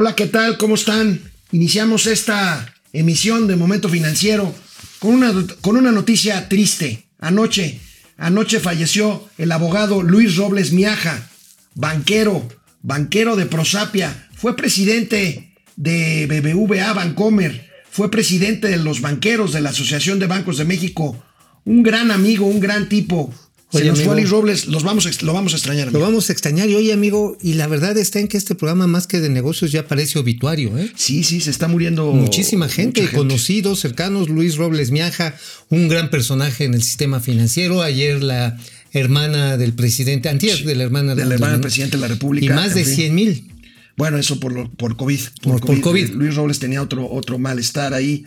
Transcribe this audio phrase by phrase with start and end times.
[0.00, 0.58] Hola, ¿qué tal?
[0.58, 1.20] ¿Cómo están?
[1.50, 4.54] Iniciamos esta emisión de Momento Financiero
[5.00, 7.08] con una, con una noticia triste.
[7.18, 7.80] Anoche,
[8.16, 11.28] anoche falleció el abogado Luis Robles Miaja,
[11.74, 12.48] banquero,
[12.80, 19.70] banquero de Prosapia, fue presidente de BBVA Bancomer, fue presidente de los banqueros de la
[19.70, 21.20] Asociación de Bancos de México,
[21.64, 23.34] un gran amigo, un gran tipo,
[23.70, 25.88] se nos fue Luis Robles, los vamos, lo vamos a extrañar.
[25.88, 25.98] Amigo.
[25.98, 26.70] Lo vamos a extrañar.
[26.70, 29.72] Y oye, amigo, y la verdad está en que este programa, más que de negocios,
[29.72, 30.90] ya parece obituario, ¿eh?
[30.96, 32.12] Sí, sí, se está muriendo.
[32.12, 34.30] Muchísima gente, conocidos, cercanos.
[34.30, 35.34] Luis Robles Miaja,
[35.68, 37.82] un gran personaje en el sistema financiero.
[37.82, 38.58] Ayer la
[38.92, 42.46] hermana del presidente, antier de la hermana, de la hermana del presidente de la República.
[42.46, 43.52] Y más de 100 mil.
[43.98, 45.20] Bueno, eso por, lo, por COVID.
[45.42, 46.10] Por, por COVID.
[46.12, 48.24] Luis Robles tenía otro, otro malestar ahí,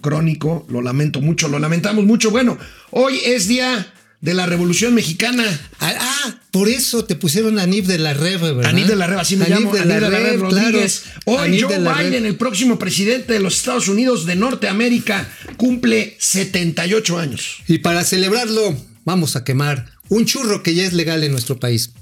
[0.00, 0.64] crónico.
[0.70, 2.30] Lo lamento mucho, lo lamentamos mucho.
[2.30, 2.56] Bueno,
[2.90, 5.44] hoy es día de la Revolución Mexicana.
[5.80, 8.66] Ah, ah, por eso te pusieron a Anib de la Rev, ¿verdad?
[8.66, 9.72] Anib de la Rev, así me Anib llamo.
[9.74, 11.02] de Anib la de la Rev Rev, Rodríguez.
[11.24, 11.42] claro.
[11.42, 17.58] Hoy Joe Biden, el próximo presidente de los Estados Unidos de Norteamérica, cumple 78 años.
[17.68, 21.92] Y para celebrarlo, vamos a quemar un churro que ya es legal en nuestro país.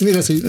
[0.00, 0.42] Mira así.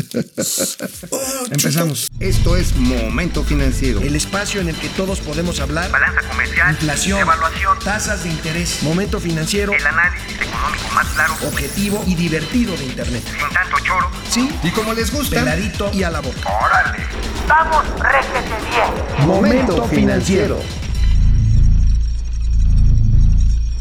[1.52, 2.07] Empezamos.
[2.19, 4.02] Esto es Momento Financiero.
[4.02, 5.89] El espacio en el que todos podemos hablar.
[5.91, 12.03] Balanza comercial, Inflación, evaluación, tasas de interés, momento financiero, el análisis económico más claro, objetivo
[12.07, 13.23] y divertido de Internet.
[13.25, 14.11] sin tanto choro.
[14.29, 16.38] Sí, Y como les gusta, peladito y a la boca.
[16.66, 16.97] ¡Órale!
[17.47, 19.27] ¡Vamos, réjete bien!
[19.27, 20.61] Momento Financiero.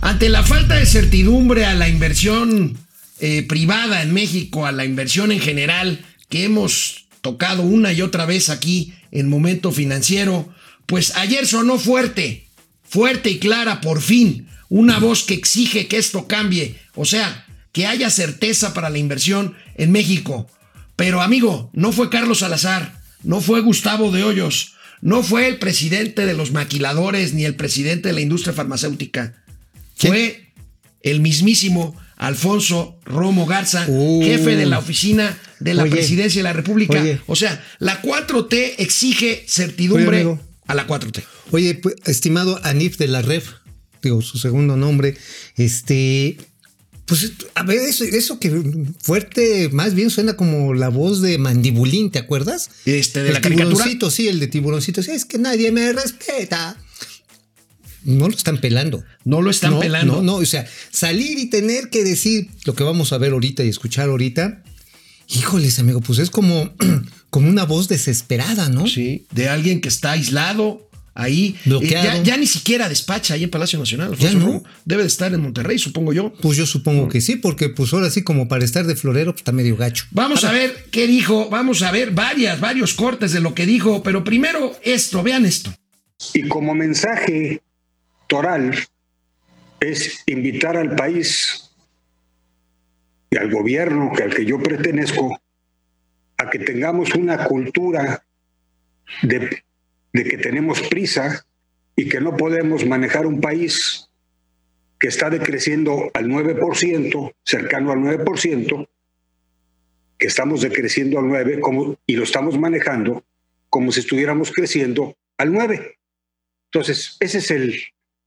[0.00, 2.78] Ante la falta de certidumbre a la inversión
[3.20, 8.26] eh, privada en México, a la inversión en general, que hemos tocado una y otra
[8.26, 10.52] vez aquí en Momento Financiero,
[10.86, 12.48] pues ayer sonó fuerte,
[12.84, 17.86] fuerte y clara, por fin, una voz que exige que esto cambie, o sea, que
[17.86, 20.48] haya certeza para la inversión en México.
[20.96, 26.26] Pero amigo, no fue Carlos Salazar, no fue Gustavo de Hoyos, no fue el presidente
[26.26, 29.34] de los maquiladores ni el presidente de la industria farmacéutica.
[29.96, 30.52] Fue
[31.02, 34.22] el mismísimo Alfonso Romo Garza, Uh.
[34.22, 35.92] jefe de la oficina de la Oye.
[35.92, 37.00] presidencia de la República.
[37.00, 37.20] Oye.
[37.26, 41.22] O sea, la 4T exige certidumbre Oye, a la 4T.
[41.52, 43.42] Oye, pues, estimado Anif de la Rev,
[44.02, 45.16] digo su segundo nombre,
[45.56, 46.38] este,
[47.04, 48.50] pues a ver, eso, eso que
[49.00, 52.70] fuerte, más bien suena como la voz de Mandibulín, ¿te acuerdas?
[52.84, 53.70] Este, de el la caricatura.
[53.74, 56.76] tiburoncito, sí, el de tiburoncito, sí, es que nadie me respeta.
[58.06, 59.04] No lo están pelando.
[59.24, 60.16] No lo están no, pelando.
[60.16, 63.64] No, no, o sea, salir y tener que decir lo que vamos a ver ahorita
[63.64, 64.62] y escuchar ahorita.
[65.28, 66.72] Híjoles, amigo, pues es como,
[67.30, 68.86] como una voz desesperada, ¿no?
[68.86, 71.56] Sí, de alguien que está aislado ahí.
[71.64, 72.10] Bloqueado.
[72.10, 74.16] Eh, ya, ya ni siquiera despacha ahí en Palacio Nacional.
[74.16, 74.46] Ya no.
[74.46, 74.64] Romo.
[74.84, 76.32] Debe de estar en Monterrey, supongo yo.
[76.40, 79.40] Pues yo supongo que sí, porque pues ahora sí como para estar de florero pues,
[79.40, 80.04] está medio gacho.
[80.12, 81.48] Vamos a ver qué dijo.
[81.50, 84.04] Vamos a ver varias, varios cortes de lo que dijo.
[84.04, 85.74] Pero primero esto, vean esto.
[86.34, 87.60] Y como mensaje
[88.26, 88.74] toral
[89.80, 91.70] es invitar al país
[93.30, 95.38] y al gobierno que al que yo pertenezco
[96.38, 98.24] a que tengamos una cultura
[99.22, 99.62] de,
[100.12, 101.46] que tenemos prisa
[101.94, 104.08] y que no podemos manejar un país
[104.98, 108.88] que está decreciendo al 9%, cercano al 9%,
[110.18, 113.24] que estamos decreciendo al 9% como, y lo estamos manejando
[113.68, 115.94] como si estuviéramos creciendo al 9%.
[116.70, 117.80] Entonces, ese es el,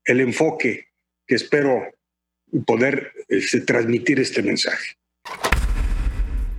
[0.09, 0.87] el enfoque
[1.27, 1.83] que espero
[2.65, 4.95] poder este, transmitir este mensaje.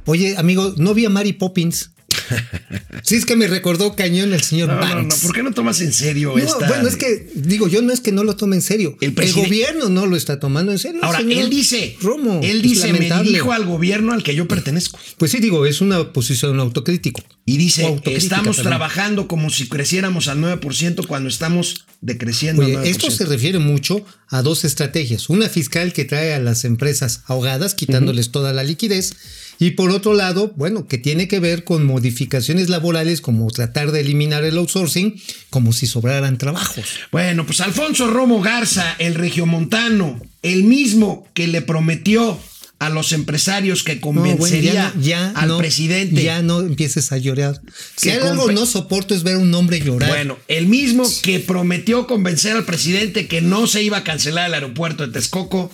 [0.06, 1.92] Oye, amigo, no vi a Mary Poppins.
[3.02, 4.94] Sí, es que me recordó cañón el señor No, no, no.
[4.94, 5.20] Banks.
[5.20, 6.68] ¿Por qué no tomas en serio No, esta?
[6.68, 8.96] bueno, es que, digo, yo no es que no lo tome en serio.
[9.00, 11.00] El gobierno no lo está tomando en serio.
[11.02, 14.98] Ahora, señor él dice, Romo, él dice, me dirijo al gobierno al que yo pertenezco.
[15.18, 17.22] Pues sí, digo, es una posición autocrítico.
[17.46, 22.84] Y dice, autocrítica, estamos trabajando como si creciéramos al 9% cuando estamos decreciendo Oye, al
[22.84, 22.86] 9%.
[22.86, 25.28] esto se refiere mucho a dos estrategias.
[25.28, 29.14] Una fiscal que trae a las empresas ahogadas, quitándoles toda la liquidez.
[29.62, 34.00] Y por otro lado, bueno, que tiene que ver con modificaciones laborales como tratar de
[34.00, 35.20] eliminar el outsourcing,
[35.50, 36.86] como si sobraran trabajos.
[37.12, 42.40] Bueno, pues Alfonso Romo Garza, el regiomontano, el mismo que le prometió
[42.78, 46.22] a los empresarios que No, bueno, convencería ya, al no- presidente.
[46.22, 47.60] Ya no empieces a llorar.
[47.96, 50.08] Si Que algo no soporto es ver a un hombre llorar.
[50.08, 54.54] Bueno, el mismo que prometió convencer al presidente que no se iba a cancelar el
[54.54, 55.70] aeropuerto de Texcoco,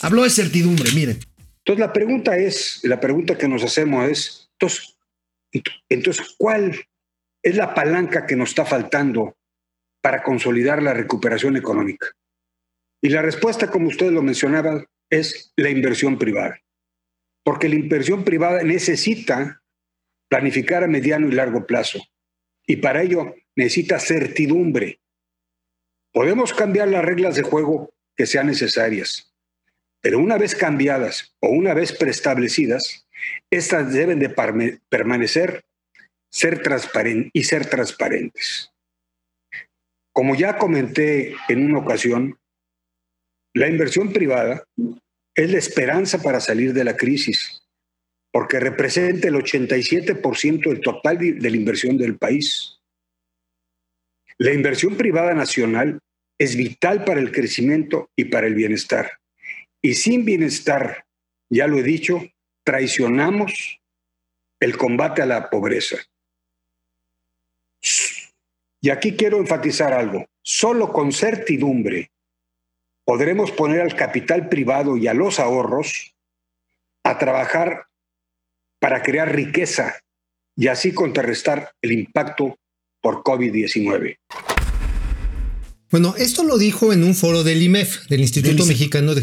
[0.00, 1.20] habló de certidumbre, miren.
[1.68, 4.50] Entonces la pregunta es, la pregunta que nos hacemos es,
[5.90, 6.74] entonces, ¿cuál
[7.42, 9.36] es la palanca que nos está faltando
[10.00, 12.06] para consolidar la recuperación económica?
[13.02, 16.58] Y la respuesta, como ustedes lo mencionaban, es la inversión privada.
[17.44, 19.62] Porque la inversión privada necesita
[20.30, 22.00] planificar a mediano y largo plazo.
[22.66, 25.00] y para ello necesita certidumbre.
[26.14, 29.27] Podemos cambiar las reglas de juego que sean necesarias,
[30.00, 33.06] pero una vez cambiadas o una vez preestablecidas,
[33.50, 34.28] estas deben de
[34.88, 35.64] permanecer
[36.30, 36.62] ser
[37.32, 38.70] y ser transparentes.
[40.12, 42.38] Como ya comenté en una ocasión,
[43.54, 44.64] la inversión privada
[45.34, 47.62] es la esperanza para salir de la crisis,
[48.32, 52.78] porque representa el 87% del total de la inversión del país.
[54.38, 55.98] La inversión privada nacional
[56.38, 59.10] es vital para el crecimiento y para el bienestar.
[59.82, 61.06] Y sin bienestar,
[61.50, 62.20] ya lo he dicho,
[62.64, 63.80] traicionamos
[64.60, 65.96] el combate a la pobreza.
[68.80, 70.26] Y aquí quiero enfatizar algo.
[70.42, 72.10] Solo con certidumbre
[73.04, 76.14] podremos poner al capital privado y a los ahorros
[77.04, 77.86] a trabajar
[78.80, 80.00] para crear riqueza
[80.56, 82.58] y así contrarrestar el impacto
[83.00, 84.18] por COVID-19.
[85.90, 89.22] Bueno, esto lo dijo en un foro del IMEF, del Instituto Mexicano de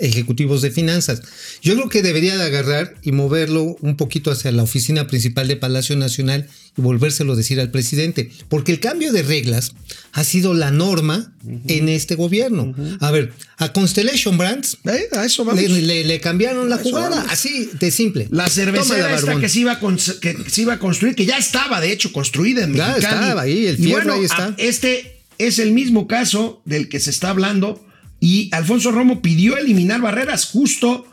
[0.00, 1.22] Ejecutivos, de Finanzas.
[1.62, 5.54] Yo creo que debería de agarrar y moverlo un poquito hacia la oficina principal de
[5.54, 9.72] Palacio Nacional y volvérselo a decir al presidente, porque el cambio de reglas
[10.12, 11.32] ha sido la norma
[11.68, 12.74] en este gobierno.
[12.98, 15.08] A ver, a Constellation Brands ¿Eh?
[15.12, 18.26] a eso le, cambiaron la jugada, así de simple.
[18.32, 21.80] La cervecera esta que se, iba a que se iba a construir, que ya estaba
[21.80, 23.00] de hecho construida en Mexicali.
[23.00, 24.54] Ya estaba ahí, el fierro ahí está.
[24.58, 27.84] Este es el mismo caso del que se está hablando
[28.20, 31.06] y Alfonso Romo pidió eliminar barreras justo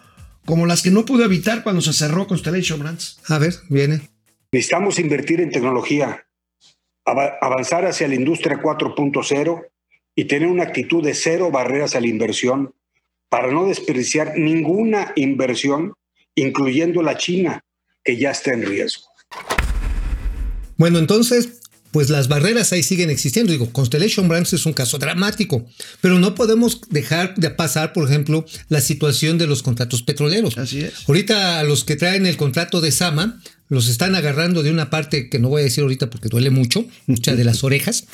[0.45, 3.19] como las que no pudo evitar cuando se cerró Constellation Brands.
[3.27, 4.01] A ver, viene.
[4.51, 6.25] Necesitamos invertir en tecnología,
[7.05, 9.65] avanzar hacia la industria 4.0
[10.15, 12.73] y tener una actitud de cero barreras a la inversión
[13.29, 15.93] para no desperdiciar ninguna inversión,
[16.35, 17.61] incluyendo la China,
[18.03, 19.03] que ya está en riesgo.
[20.77, 21.61] Bueno, entonces,
[21.91, 23.51] pues las barreras ahí siguen existiendo.
[23.51, 25.65] Digo, Constellation Brands es un caso dramático,
[26.01, 30.57] pero no podemos dejar de pasar, por ejemplo, la situación de los contratos petroleros.
[30.57, 30.93] Así es.
[31.07, 33.39] Ahorita a los que traen el contrato de Sama
[33.69, 36.85] los están agarrando de una parte que no voy a decir ahorita porque duele mucho,
[37.05, 38.05] mucha de las orejas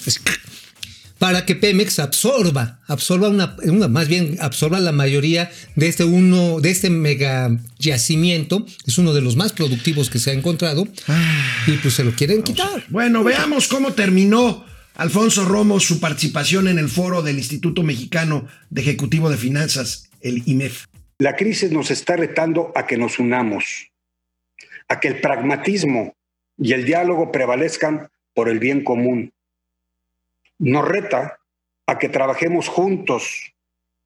[1.24, 3.56] para que Pemex absorba, absorba una,
[3.88, 7.50] más bien absorba la mayoría de este uno, de este mega
[7.80, 11.64] yacimiento, es uno de los más productivos que se ha encontrado, ah.
[11.66, 12.84] y pues se lo quieren quitar.
[12.90, 14.66] Bueno, veamos cómo terminó
[14.96, 20.44] Alfonso Romo su participación en el foro del Instituto Mexicano de Ejecutivo de Finanzas, el
[20.46, 20.88] IMEF.
[21.20, 23.92] La crisis nos está retando a que nos unamos,
[24.90, 26.18] a que el pragmatismo
[26.58, 29.32] y el diálogo prevalezcan por el bien común
[30.64, 31.40] nos reta
[31.86, 33.54] a que trabajemos juntos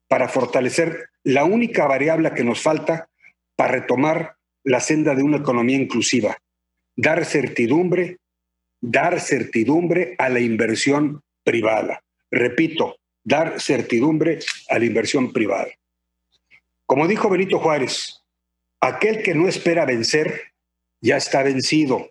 [0.08, 3.08] para fortalecer la única variable que nos falta
[3.54, 6.36] para retomar la senda de una economía inclusiva,
[6.96, 8.18] dar certidumbre,
[8.80, 12.02] dar certidumbre a la inversión privada.
[12.30, 15.70] Repito, dar certidumbre a la inversión privada.
[16.86, 18.24] Como dijo Benito Juárez,
[18.80, 20.52] aquel que no espera vencer
[21.00, 22.10] ya está vencido.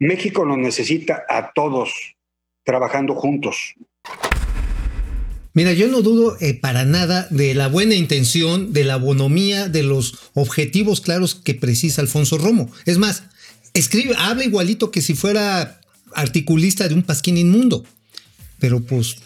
[0.00, 2.13] México nos necesita a todos,
[2.64, 3.74] trabajando juntos.
[5.52, 9.84] Mira, yo no dudo eh, para nada de la buena intención, de la bonomía, de
[9.84, 12.70] los objetivos claros que precisa Alfonso Romo.
[12.86, 13.22] Es más,
[13.72, 15.80] escribe, habla igualito que si fuera
[16.12, 17.84] articulista de un pasquín inmundo.
[18.58, 19.18] Pero pues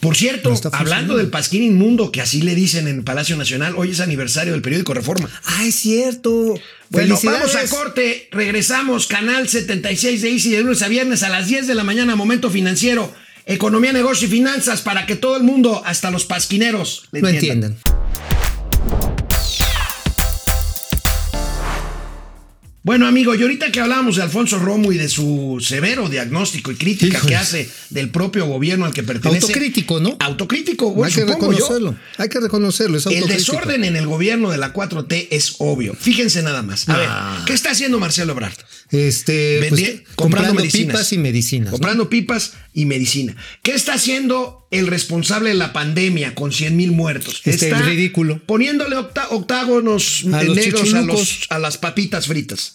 [0.00, 4.00] por cierto, hablando del Pasquín Inmundo, que así le dicen en Palacio Nacional, hoy es
[4.00, 5.28] aniversario del periódico Reforma.
[5.44, 6.54] Ah, es cierto.
[6.90, 11.48] Bueno, vamos a corte, regresamos, canal 76 de Easy de lunes a viernes a las
[11.48, 13.12] 10 de la mañana, momento financiero,
[13.46, 17.76] economía, negocio y finanzas, para que todo el mundo, hasta los pasquineros, lo entiendan.
[22.84, 26.76] Bueno, amigo, y ahorita que hablábamos de Alfonso Romo y de su severo diagnóstico y
[26.76, 29.46] crítica que hace del propio gobierno al que pertenece.
[29.46, 30.16] Autocrítico, ¿no?
[30.20, 31.96] Autocrítico, bueno, Hay que reconocerlo.
[32.16, 32.98] Hay que reconocerlo.
[32.98, 35.94] Es el desorden en el gobierno de la 4T es obvio.
[35.94, 36.88] Fíjense nada más.
[36.88, 37.08] A ver.
[37.46, 38.54] ¿qué está haciendo Marcelo Ebrard?
[38.90, 41.70] Este, pues, comprando, pipas y medicinas.
[41.70, 43.36] Comprando pipas y medicina.
[43.62, 47.42] ¿Qué está haciendo el responsable de la pandemia con 100 mil muertos?
[47.44, 48.40] Este está ridículo.
[48.44, 50.94] Poniéndole octágonos a negros
[51.50, 52.74] a, a, las papitas fritas.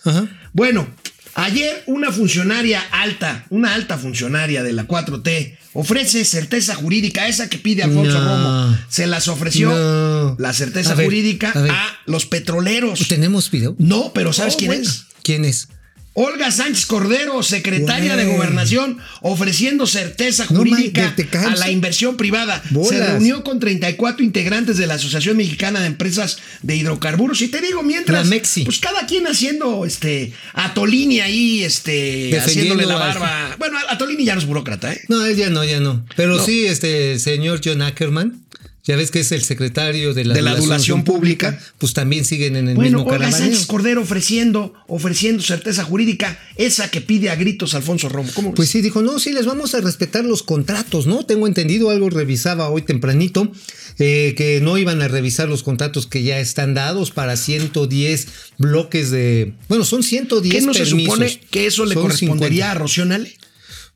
[0.53, 0.87] Bueno,
[1.35, 7.57] ayer una funcionaria alta, una alta funcionaria de la 4T, ofrece certeza jurídica, esa que
[7.57, 8.77] pide Alfonso Romo.
[8.89, 13.07] Se las ofreció la certeza jurídica a, los petroleros.
[13.07, 13.75] ¿Tenemos video?
[13.79, 15.05] No, pero ¿sabes quién es?
[15.23, 15.67] ¿Quién es?
[16.15, 18.23] Olga Sánchez Cordero, secretaria de.
[18.25, 21.13] Gobernación, ofreciendo certeza jurídica
[21.45, 22.63] a la inversión privada.
[22.87, 27.41] Se reunió con 34 integrantes de la Asociación Mexicana de Empresas de Hidrocarburos.
[27.41, 28.27] Y te digo, mientras,
[28.65, 33.55] pues cada quien haciendo este Atolini ahí, este, haciéndole la barba.
[33.59, 35.01] Bueno, Atolini ya no es burócrata, ¿eh?
[35.09, 36.05] No, él ya no, ya no.
[36.15, 36.45] Pero No.
[36.45, 38.42] sí, este señor John Ackerman,
[38.85, 41.57] ya ves que es el secretario de la, De la adulación pública.
[41.77, 43.31] pues también siguen en el Bueno, mismo Olga.
[43.31, 48.29] Sánchez Cordero ofreciendo, ofreciendo certeza jurídica, esa que pide a gritos Alfonso Romo.
[48.53, 51.25] Pues sí, dijo, no, sí, les vamos a respetar los contratos, ¿no?
[51.25, 53.51] Tengo entendido, algo revisaba hoy tempranito,
[53.99, 59.11] eh, que no iban a revisar los contratos que ya están dados para 110 bloques
[59.11, 59.53] de...
[59.69, 62.71] Bueno, son 110 ¿Qué no se supone que eso le correspondería 50.
[62.71, 63.33] a Rocío Nale?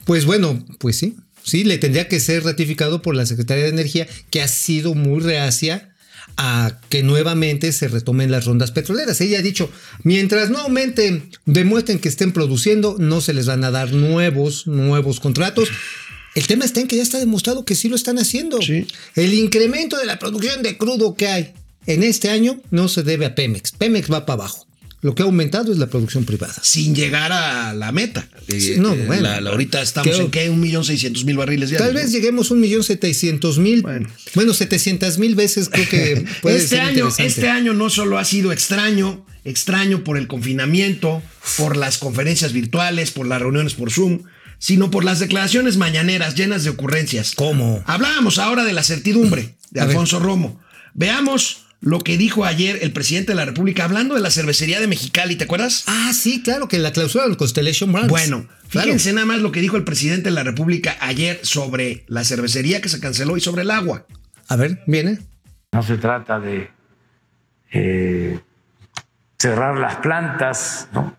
[0.05, 1.15] Pues bueno, pues sí.
[1.47, 5.21] Sí, le tendría que ser ratificado por la Secretaría de Energía, que ha sido muy
[5.21, 5.93] reacia
[6.35, 9.21] a que nuevamente se retomen las rondas petroleras.
[9.21, 9.71] Ella ha dicho,
[10.03, 15.21] mientras no aumenten, demuestren que estén produciendo, no se les van a dar nuevos, nuevos
[15.21, 15.69] contratos.
[16.35, 18.61] El tema está en que ya está demostrado que sí lo están haciendo.
[18.61, 18.85] Sí.
[19.15, 21.53] El incremento de la producción de crudo que hay
[21.85, 23.71] en este año no se debe a Pemex.
[23.71, 24.66] Pemex va para abajo.
[25.01, 26.55] Lo que ha aumentado es la producción privada.
[26.63, 28.27] Sin llegar a la meta.
[28.49, 29.21] Sí, Eh, no, eh, bueno.
[29.21, 31.87] la- la- ahorita estamos Creo- en qué, un millón seiscientos mil barriles diarios.
[31.87, 32.17] Tal vez ¿no?
[32.17, 33.83] lleguemos a un millón setecientos mil.
[33.83, 34.09] Bueno.
[34.33, 38.25] Bueno, setecientas mil veces creo que puede este ser año, este año no solo ha
[38.25, 41.21] sido extraño, extraño por el confinamiento,
[41.57, 44.23] por las conferencias virtuales, por las reuniones por Zoom,
[44.57, 47.33] sino por las declaraciones mañaneras llenas de ocurrencias.
[47.35, 47.83] ¿Cómo?
[47.85, 49.91] Hablábamos ahora de la certidumbre de A ver.
[49.91, 50.59] Alfonso Romo.
[50.95, 54.87] Veamos lo que dijo ayer el presidente de la República hablando de la cervecería de
[54.87, 55.83] Mexicali, ¿te acuerdas?
[55.87, 58.09] Ah, sí, claro, que la clausura del Constellation Brands.
[58.09, 58.85] Bueno, Claro.
[58.87, 62.81] fíjense nada más lo que dijo el presidente de la República ayer sobre la cervecería
[62.81, 64.05] que se canceló y sobre el agua.
[64.49, 65.19] A ver, viene.
[65.71, 66.69] No se trata de
[67.71, 68.39] eh,
[69.37, 71.15] cerrar las plantas ¿no?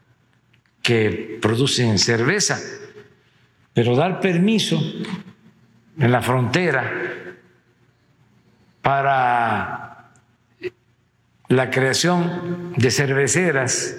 [0.82, 2.58] que producen cerveza,
[3.72, 4.78] pero dar permiso
[5.98, 7.36] en la frontera
[8.82, 9.87] para
[11.48, 13.96] la creación de cerveceras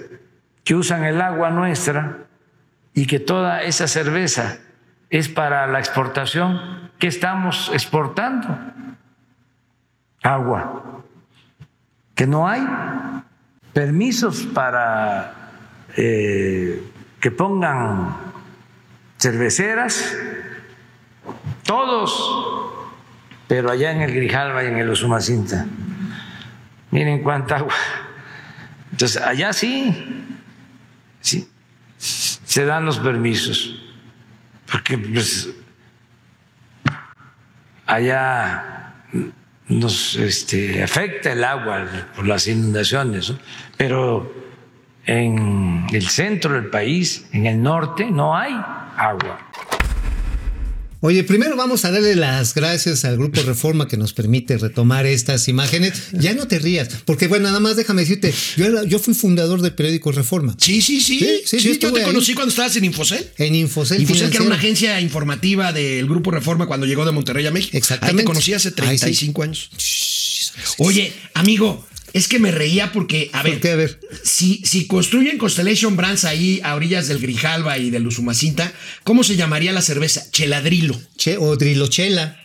[0.64, 2.18] que usan el agua nuestra
[2.94, 4.58] y que toda esa cerveza
[5.10, 8.48] es para la exportación que estamos exportando.
[10.22, 11.02] Agua,
[12.14, 12.62] que no hay
[13.72, 15.34] permisos para
[15.96, 16.82] eh,
[17.20, 18.16] que pongan
[19.18, 20.16] cerveceras,
[21.64, 22.84] todos,
[23.48, 25.66] pero allá en el Grijalva y en el Usumacinta,
[26.90, 27.74] miren cuánta agua.
[28.92, 29.94] Entonces, allá sí,
[31.20, 31.48] sí,
[31.96, 33.80] se dan los permisos,
[34.70, 35.50] porque pues
[37.86, 38.94] allá
[39.68, 43.32] nos este, afecta el agua por las inundaciones,
[43.76, 44.32] pero
[45.06, 48.52] en el centro del país, en el norte, no hay
[48.96, 49.49] agua.
[51.02, 55.48] Oye, primero vamos a darle las gracias al Grupo Reforma que nos permite retomar estas
[55.48, 55.94] imágenes.
[56.12, 59.62] Ya no te rías, porque bueno, nada más déjame decirte, yo, era- yo fui fundador
[59.62, 60.54] del periódico Reforma.
[60.58, 61.18] Sí, sí, sí.
[61.18, 62.04] Sí, sí, Sí, sí, yo te ahí.
[62.04, 63.26] conocí cuando estabas en Infocel.
[63.38, 67.46] En Infocel, Infocel, que era una agencia informativa del Grupo Reforma cuando llegó de Monterrey
[67.46, 67.76] a México.
[67.78, 68.20] Exactamente.
[68.20, 69.70] Ahí te conocí hace Ahí 35 años.
[70.78, 73.70] Oye, amigo, es que me reía porque, a ¿Por ver, qué?
[73.70, 74.00] A ver.
[74.24, 78.72] Si, si construyen Constellation Brands ahí a orillas del Grijalva y del Usumacinta,
[79.04, 80.24] ¿cómo se llamaría la cerveza?
[80.30, 81.00] Cheladrilo.
[81.16, 82.36] Che, o Drilochela.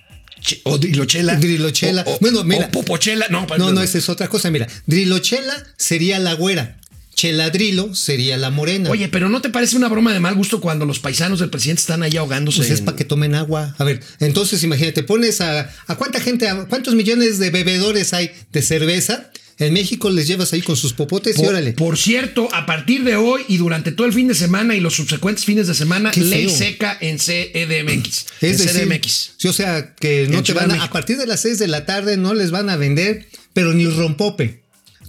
[0.42, 1.36] Che- o Drilochela.
[1.38, 2.04] Drilochela.
[2.06, 2.68] O, o- Bueno, mira.
[2.68, 3.26] o Popochela.
[3.30, 4.52] No, No, no, esa es otra cosa.
[4.52, 6.78] Mira, Drilochela sería la güera.
[7.16, 8.90] Cheladrilo sería la morena.
[8.90, 11.80] Oye, pero ¿no te parece una broma de mal gusto cuando los paisanos del presidente
[11.80, 12.58] están ahí ahogándose?
[12.58, 13.74] Pues es en- para que tomen agua.
[13.78, 18.32] A ver, entonces imagínate, pones a, a cuánta gente, a cuántos millones de bebedores hay
[18.52, 19.32] de cerveza.
[19.58, 21.72] En México les llevas ahí con sus popotes y órale.
[21.74, 24.96] por cierto, a partir de hoy y durante todo el fin de semana y los
[24.96, 28.26] subsecuentes fines de semana, ley seca en CEDMX.
[28.42, 29.32] Es en decir, CDMX.
[29.38, 31.58] sí, o sea, que no En te Ciudad van a, a partir de las 6
[31.60, 34.62] de la tarde no les van a vender, pero ni rompope.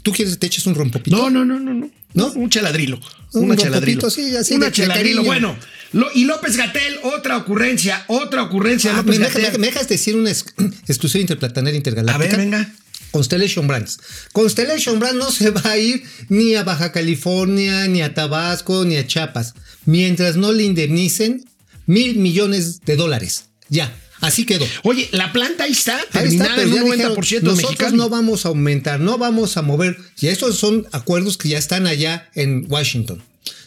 [0.03, 1.17] ¿Tú quieres que te eches un rompopito?
[1.17, 1.91] No, no, no, no, no.
[2.15, 2.33] ¿No?
[2.33, 3.01] Un cheladrilo.
[3.33, 4.09] Un una cheladrilo.
[4.11, 5.25] sí, así una de- cariño.
[5.25, 5.57] Bueno,
[5.93, 8.93] lo- y López Gatel, otra ocurrencia, otra ocurrencia.
[8.95, 10.47] Ah, López me, me dejas decir una ex-
[10.87, 12.27] exclusiva interplanetaria A intergaláctica.
[12.29, 12.73] ver, venga.
[13.11, 13.99] Constellation Brands.
[14.33, 18.97] Constellation Brands no se va a ir ni a Baja California, ni a Tabasco, ni
[18.97, 21.45] a Chiapas, mientras no le indemnicen
[21.87, 23.47] mil millones de dólares.
[23.69, 24.67] Ya, así quedó.
[24.83, 27.93] Oye, la planta ahí está, Ahí está, pero en ya un dijeron, 90% de nosotros
[27.93, 29.97] no vamos a aumentar, no vamos a mover.
[30.21, 33.23] Y estos son acuerdos que ya están allá en Washington.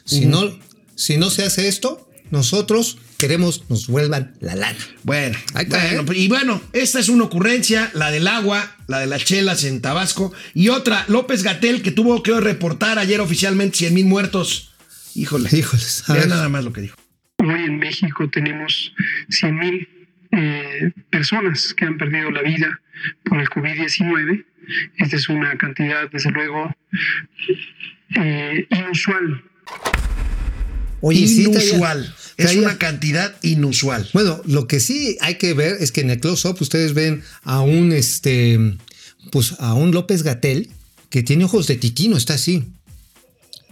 [0.06, 0.58] Si, no,
[0.96, 4.80] si no se hace esto, nosotros queremos nos vuelvan la lana.
[5.04, 6.18] Bueno, Ahí está, bueno, ¿eh?
[6.18, 10.34] y bueno, esta es una ocurrencia, la del agua, la de las chelas en Tabasco,
[10.56, 14.70] y otra, López Gatel, que tuvo que reportar ayer oficialmente 100 mil muertos
[15.16, 15.50] Híjole.
[15.52, 16.04] Híjoles.
[16.08, 16.30] Vean ver.
[16.30, 16.96] nada más lo que dijo.
[17.38, 18.94] Hoy en México tenemos
[19.30, 19.88] 100.000
[20.32, 22.80] eh, personas que han perdido la vida
[23.26, 24.46] por el COVID-19.
[24.98, 26.74] Esta es una cantidad, desde luego,
[28.16, 29.44] eh, inusual.
[31.02, 32.14] Oye, sí, inusual.
[32.38, 34.08] es traía- una cantidad inusual.
[34.14, 37.62] Bueno, lo que sí hay que ver es que en el close-up ustedes ven a
[37.62, 38.60] un este
[39.32, 40.70] pues a un López Gatel
[41.10, 42.64] que tiene ojos de titino, está así.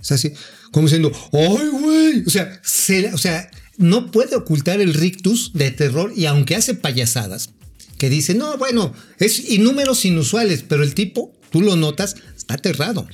[0.01, 0.31] Está así,
[0.71, 2.23] como diciendo, ¡ay, güey!
[2.25, 6.73] O sea, se- o sea, no puede ocultar el rictus de terror y aunque hace
[6.73, 7.49] payasadas,
[7.97, 12.55] que dice, no, bueno, es y números inusuales, pero el tipo, tú lo notas, está
[12.55, 13.07] aterrado.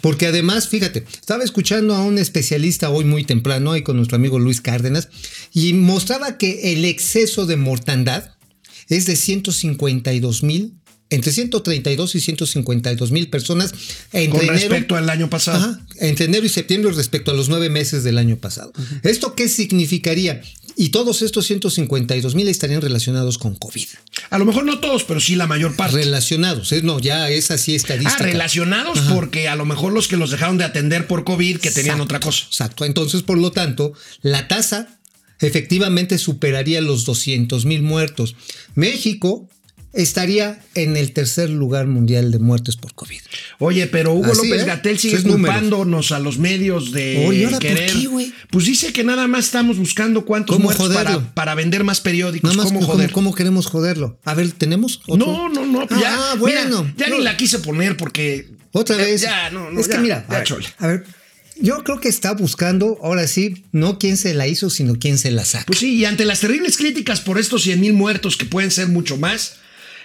[0.00, 4.38] Porque además, fíjate, estaba escuchando a un especialista hoy muy temprano, ahí con nuestro amigo
[4.38, 5.08] Luis Cárdenas,
[5.52, 8.32] y mostraba que el exceso de mortandad
[8.88, 10.74] es de 152 mil,
[11.12, 13.72] entre 132 y 152 mil personas
[14.12, 15.58] entre Con enero- respecto al año pasado.
[15.58, 18.72] Ajá, entre enero y septiembre respecto a los nueve meses del año pasado.
[19.02, 20.40] ¿Esto qué significaría?
[20.74, 23.84] Y todos estos 152 mil estarían relacionados con COVID.
[24.30, 25.96] A lo mejor no todos, pero sí la mayor parte.
[25.96, 26.80] Relacionados, ¿eh?
[26.82, 28.24] no, ya es así Ah, estadística.
[28.24, 31.96] relacionados porque a lo mejor los que los dejaron de atender por COVID que tenían
[31.96, 32.44] Exacto, otra cosa.
[32.46, 32.84] Exacto.
[32.86, 33.92] Entonces, por lo tanto,
[34.22, 34.98] la tasa
[35.40, 38.34] efectivamente superaría los 200 mil muertos.
[38.74, 39.48] México
[39.92, 43.20] estaría en el tercer lugar mundial de muertes por COVID.
[43.58, 44.66] Oye, pero Hugo Así, López ¿eh?
[44.66, 47.92] Gatel sigue culpándonos a los medios de Oye, ¿y ahora por querer.
[47.92, 48.32] qué, güey?
[48.50, 52.50] pues dice que nada más estamos buscando cuántos ¿Cómo muertos para, para vender más periódicos.
[52.50, 53.12] Nada más, ¿Cómo ¿cómo, joder?
[53.12, 54.18] cómo queremos joderlo?
[54.24, 55.00] A ver, ¿tenemos?
[55.06, 55.26] otro?
[55.26, 55.88] No, no, no.
[55.88, 56.84] ya, Ah, bueno.
[56.84, 57.18] mira, ya No.
[57.18, 58.48] ni la quise poner porque.
[58.72, 59.20] Otra vez.
[59.20, 59.78] Ya, no, no.
[59.80, 61.04] es ya, que mira, ya, a, ver, a ver,
[61.60, 65.30] yo creo que está buscando, ahora sí, no quién se la hizo, sino quién se
[65.30, 65.66] la saca.
[65.66, 68.88] Pues sí, y ante las terribles críticas por estos 100 mil muertos que pueden ser
[68.88, 69.56] mucho más.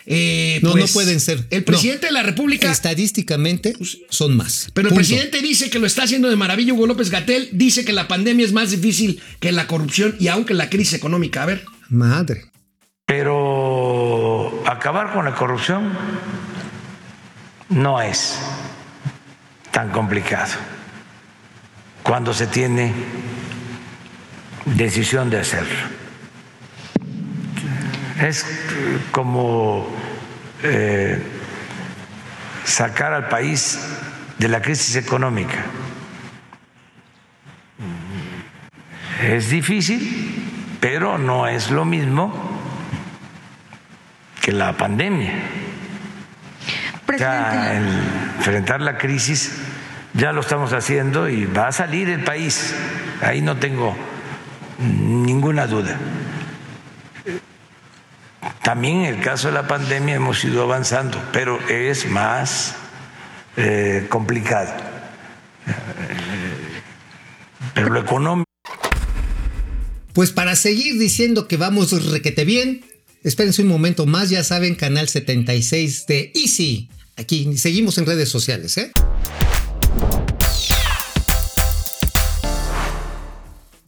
[0.10, 1.46] Eh, no, pues, no pueden ser.
[1.50, 2.08] El presidente No.
[2.08, 2.72] de la República.
[2.72, 3.74] Estadísticamente
[4.10, 4.70] son más.
[4.74, 6.74] Pero el presidente dice que lo está haciendo de maravilla.
[6.74, 10.54] Hugo López Gatel dice que la pandemia es más difícil que la corrupción y aunque
[10.54, 11.44] la crisis económica.
[11.44, 11.66] A ver.
[11.90, 12.46] Madre.
[13.06, 15.92] Pero acabar con la corrupción
[17.70, 18.36] no es
[19.72, 20.54] tan complicado
[22.04, 22.94] cuando se tiene
[24.66, 25.76] decisión de hacerlo.
[28.20, 28.46] Es
[29.12, 29.88] como
[30.64, 31.22] eh,
[32.64, 33.80] sacar al país
[34.38, 35.58] de la crisis económica.
[39.22, 42.34] Es difícil, pero no es lo mismo
[44.42, 45.34] que la pandemia.
[47.08, 47.88] El
[48.38, 49.54] enfrentar la crisis
[50.14, 52.76] ya lo estamos haciendo y va a salir el país.
[53.22, 53.96] Ahí no tengo
[54.80, 55.98] ninguna duda.
[58.64, 62.76] También en el caso de la pandemia hemos ido avanzando, pero es más
[63.56, 64.74] eh, complicado.
[67.74, 68.50] Pero lo económico
[70.14, 72.86] Pues para seguir diciendo que vamos requete bien,
[73.24, 76.90] espérense un momento más, ya saben, canal 76 de Easy.
[77.18, 78.92] Aquí seguimos en redes sociales, ¿eh?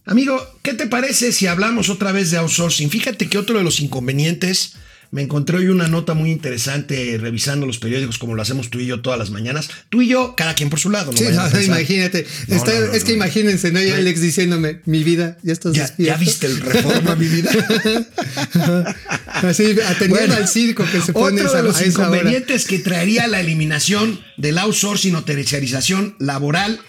[0.10, 2.89] Amigo, ¿qué te parece si hablamos otra vez de outsourcing?
[2.89, 4.74] Fíjate que otro de los inconvenientes,
[5.12, 8.88] me encontré hoy una nota muy interesante revisando los periódicos como lo hacemos tú y
[8.88, 9.69] yo todas las mañanas.
[9.89, 11.12] Tú y yo, cada quien por su lado.
[11.12, 12.26] No Sí, no, imagínate.
[12.48, 13.82] No, Está- es que imagínense, ¿no?
[13.84, 16.13] Y Alex diciéndome, mi vida, ya estás Ya, despierto.
[16.13, 17.52] ya viste el reforma, mi vida.
[19.28, 22.17] Así, atendiendo Bueno, al circo que se pone Otro de los a esa hora.
[22.17, 26.80] inconvenientes que traería la eliminación del outsourcing o terciarización laboral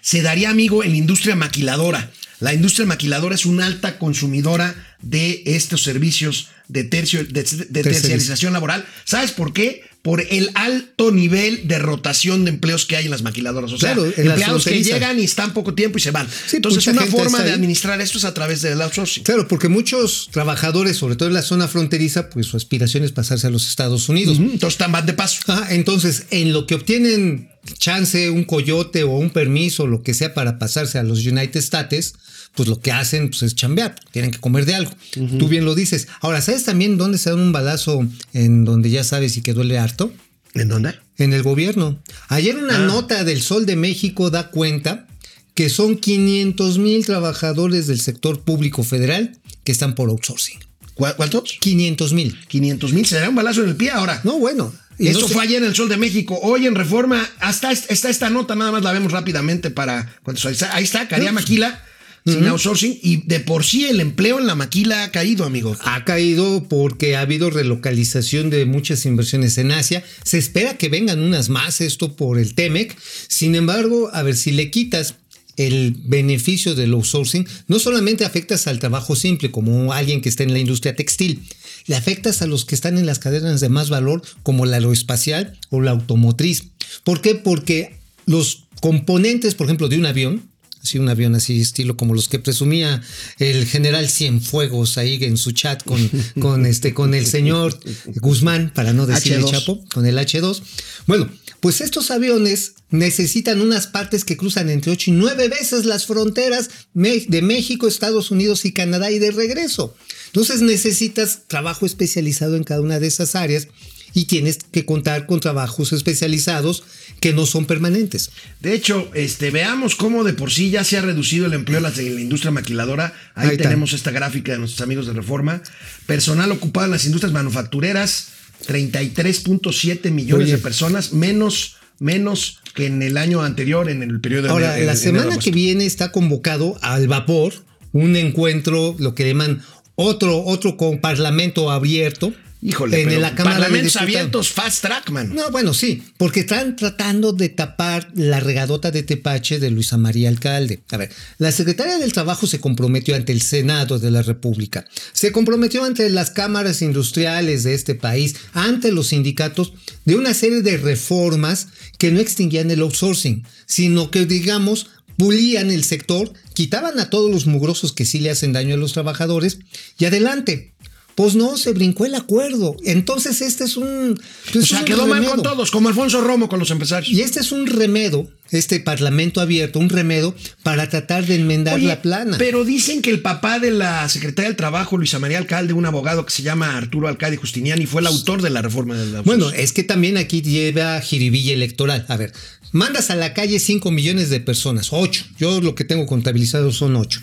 [0.00, 2.10] se daría, amigo, en la industria maquiladora.
[2.40, 8.52] La industria maquiladora es una alta consumidora de estos servicios de, tercio, de, de terciarización
[8.52, 8.86] laboral.
[9.04, 9.82] ¿Sabes por qué?
[10.02, 13.70] Por el alto nivel de rotación de empleos que hay en las maquiladoras.
[13.72, 16.26] O sea, Claro, empleados que llegan y están poco tiempo y se van.
[16.46, 19.24] Sí, Entonces, mucha una forma de administrar esto es a través del outsourcing.
[19.24, 23.46] Claro, porque muchos trabajadores, sobre todo en la zona fronteriza, pues su aspiración es pasarse
[23.46, 24.38] a los Estados Unidos.
[24.38, 25.40] Entonces, están van de paso.
[25.48, 30.34] Ah, entonces, en lo que obtienen chance, un coyote o un permiso, lo que sea
[30.34, 32.14] para pasarse a los United States,
[32.54, 34.92] pues lo que hacen pues, es chambear, tienen que comer de algo.
[35.38, 36.08] Tú bien lo dices.
[36.20, 39.78] Ahora, ¿sabes también dónde se dan un balazo en donde ya sabes y que duele
[39.78, 40.12] harto?
[40.54, 40.94] ¿En dónde?
[41.16, 42.00] En el gobierno.
[42.28, 42.86] Ayer una Ah.
[42.86, 45.06] nota del Sol de México da cuenta
[45.54, 50.58] que son 500 mil trabajadores del sector público federal que están por outsourcing.
[50.94, 51.56] ¿Cu- ¿Cuántos?
[51.60, 52.36] 500 mil.
[52.48, 53.06] 500 mil.
[53.06, 54.20] Se dará un balazo en el pie ahora.
[54.24, 54.72] No, bueno.
[54.98, 56.38] y Esto no sé- fue ayer en el Sol de México.
[56.42, 60.12] Hoy en Reforma, hasta est- está esta nota, nada más la vemos rápidamente para.
[60.26, 61.82] Ahí está, ahí está Caría Maquila,
[62.30, 62.98] sin outsourcing.
[63.02, 65.76] Y de por sí el empleo en la maquila ha caído, amigo.
[65.80, 70.02] ha caído porque ha habido relocalización de muchas inversiones en Asia.
[70.24, 72.96] Se espera que vengan unas más, esto por el TEMEC.
[73.28, 75.14] Sin embargo, a ver, si le quitas
[75.56, 80.52] el beneficio del outsourcing no solamente afectas al trabajo simple, como alguien que está en
[80.52, 81.42] la industria textil,
[81.86, 85.58] le afectas a los que están en las cadenas de más valor, como la aeroespacial
[85.70, 86.68] o la automotriz.
[87.04, 87.34] ¿Por qué?
[87.34, 90.49] Porque los componentes, por ejemplo, de un avión,
[90.82, 93.02] así un avión así estilo como los que presumía
[93.38, 97.78] el general Cienfuegos ahí en su chat con, con, este, con el señor
[98.16, 99.50] Guzmán, para no decir el H2.
[99.50, 100.62] Chapo, con el H2.
[101.06, 106.06] Bueno, pues estos aviones necesitan unas partes que cruzan entre 8 y 9 veces las
[106.06, 109.94] fronteras de México, Estados Unidos y Canadá y de regreso.
[110.26, 113.68] Entonces necesitas trabajo especializado en cada una de esas áreas
[114.14, 116.82] y tienes que contar con trabajos especializados
[117.20, 118.30] que no son permanentes.
[118.60, 121.82] De hecho, este, veamos cómo de por sí ya se ha reducido el empleo en
[121.84, 123.12] la, en la industria maquiladora.
[123.34, 125.62] Ahí, tenemos esta gráfica de nuestros amigos de Reforma.
[126.06, 128.28] Personal ocupado en las industrias manufactureras,
[128.66, 130.56] 33.7 millones Oye.
[130.56, 134.86] de personas, menos, menos que en el año anterior, en el periodo de Ahora, enero-
[134.86, 137.52] la enero- semana que viene está convocado al vapor
[137.92, 139.62] un encuentro, lo que llaman
[139.96, 142.32] otro, otro con parlamento abierto.
[142.62, 144.16] Híjole, en pero la Cámara de parlamentos Diputados.
[144.16, 145.34] abiertos, fast track, man.
[145.34, 150.28] No, bueno, sí, porque están tratando de tapar la regadota de tepache de Luisa María
[150.28, 150.82] Alcalde.
[150.90, 155.32] A ver, la secretaria del Trabajo se comprometió ante el Senado de la República, se
[155.32, 159.72] comprometió ante las cámaras industriales de este país, ante los sindicatos,
[160.04, 165.84] de una serie de reformas que no extinguían el outsourcing, sino que, digamos, pulían el
[165.84, 169.58] sector, quitaban a todos los mugrosos que sí le hacen daño a los trabajadores
[169.98, 170.72] y adelante.
[171.14, 172.76] Pues no, se brincó el acuerdo.
[172.84, 174.12] Entonces este es un...
[174.18, 177.12] O pues sea, quedó mal con todos, como Alfonso Romo con los empresarios.
[177.12, 181.88] Y este es un remedo, este parlamento abierto, un remedo para tratar de enmendar Oye,
[181.88, 182.38] la plana.
[182.38, 186.24] Pero dicen que el papá de la secretaria del Trabajo, Luisa María Alcalde, un abogado
[186.24, 189.72] que se llama Arturo Alcalde Justiniani, fue el autor de la reforma del Bueno, es
[189.72, 192.06] que también aquí lleva jiribilla electoral.
[192.08, 192.32] A ver,
[192.72, 195.24] mandas a la calle 5 millones de personas, 8.
[195.38, 197.20] Yo lo que tengo contabilizado son 8.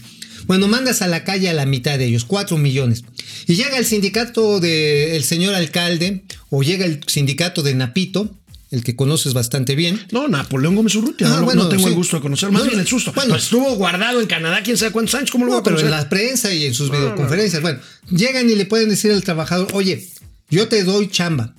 [0.48, 3.04] Bueno, mandas a la calle a la mitad de ellos, 4 millones.
[3.48, 8.34] Y llega el sindicato del señor alcalde, o llega el sindicato de Napito,
[8.72, 10.00] el que conoces bastante bien.
[10.12, 11.90] No, Napoleón Gómez Urrutia, Ah, no, bueno, no tengo sí.
[11.90, 13.14] el gusto de conocer, más No, bien el susto.
[13.14, 13.30] bueno.
[13.32, 15.80] Pues estuvo guardado en Canadá, quién sabe cuántos años, ¿cómo lo voy No, a pero
[15.80, 17.62] en la prensa y en sus videoconferencias.
[17.62, 17.80] Bueno,
[18.12, 20.08] llegan y le pueden decir al trabajador, oye,
[20.50, 21.54] yo te doy chamba.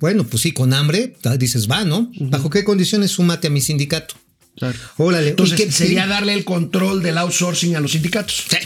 [0.00, 2.10] Bueno, pues sí, con hambre, ta- dices, va, ¿no?
[2.20, 4.14] ¿Bajo qué condiciones súmate a mi sindicato?
[4.56, 4.78] Claro.
[4.98, 5.30] Órale.
[5.30, 6.08] Entonces ¿y qué- sería sí?
[6.10, 8.44] darle el control del outsourcing a los sindicatos.
[8.50, 8.56] Sí,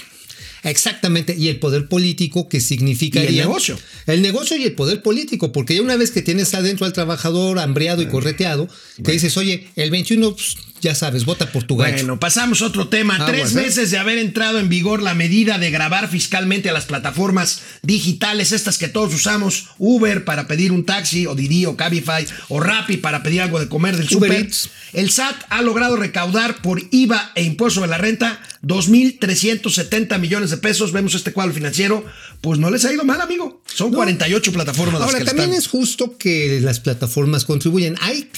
[0.65, 3.79] Exactamente, y el poder político que significa el negocio.
[4.07, 7.59] El negocio y el poder político, porque ya una vez que tienes adentro al trabajador
[7.59, 8.67] hambriado y correteado,
[9.05, 11.77] que dices, oye, el 21, pues, ya sabes, vota por tu.
[11.77, 13.25] Bueno, pasamos a otro tema.
[13.25, 13.63] Tres ¿eh?
[13.63, 18.53] meses de haber entrado en vigor la medida de grabar fiscalmente a las plataformas digitales,
[18.53, 22.99] estas que todos usamos, Uber para pedir un taxi, o Didi, o Cabify, o Rappi
[22.99, 24.45] para pedir algo de comer del Uber super.
[24.45, 24.71] Eats.
[24.93, 30.59] El SAT ha logrado recaudar por IVA e impuesto de la renta 2.370 millones de
[30.59, 30.93] pesos.
[30.93, 32.05] Vemos este cuadro financiero.
[32.43, 33.63] Pues no les ha ido mal, amigo.
[33.65, 35.63] Son 48 plataformas las Ahora, que también están.
[35.63, 37.97] es justo que las plataformas contribuyen.
[38.03, 38.29] Hay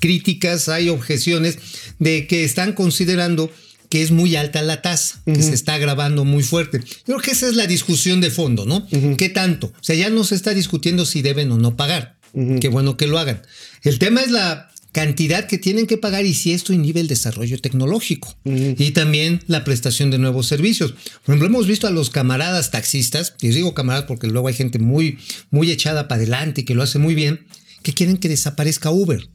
[0.00, 1.58] críticas, hay objeciones
[1.98, 3.50] de que están considerando
[3.88, 6.80] que es muy alta la tasa, que se está grabando muy fuerte.
[6.80, 8.86] Yo creo que esa es la discusión de fondo, ¿no?
[9.16, 9.68] ¿Qué tanto?
[9.68, 12.16] O sea, ya no se está discutiendo si deben o no pagar.
[12.60, 13.42] Qué bueno que lo hagan.
[13.82, 17.60] El tema es la cantidad que tienen que pagar y si esto inhibe el desarrollo
[17.60, 20.92] tecnológico y también la prestación de nuevos servicios.
[20.92, 24.78] Por ejemplo, hemos visto a los camaradas taxistas, y digo camaradas porque luego hay gente
[24.78, 25.18] muy,
[25.50, 27.46] muy echada para adelante y que lo hace muy bien,
[27.82, 29.28] que quieren que desaparezca Uber.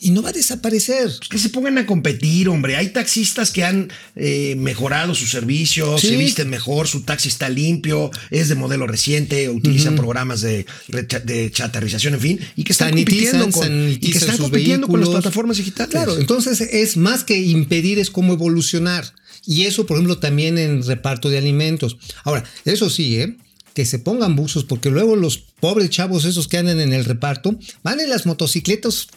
[0.00, 1.04] Y no va a desaparecer.
[1.18, 2.76] Pues que se pongan a competir, hombre.
[2.76, 6.08] Hay taxistas que han eh, mejorado su servicio, Sí.
[6.08, 11.50] se visten mejor, su taxi está limpio, es de modelo reciente, utilizan programas de, de
[11.50, 15.08] chatarrización, en fin, y que están Sanitizan, compitiendo, con, y que están compitiendo con las
[15.08, 15.90] plataformas digitales.
[15.90, 19.12] Claro, entonces es más que impedir, es como evolucionar.
[19.46, 21.96] Y eso, por ejemplo, también en reparto de alimentos.
[22.24, 23.36] Ahora, eso sí, ¿eh?
[23.74, 27.58] que se pongan buzos, porque luego los pobres chavos esos que andan en el reparto
[27.82, 29.08] van en las motocicletas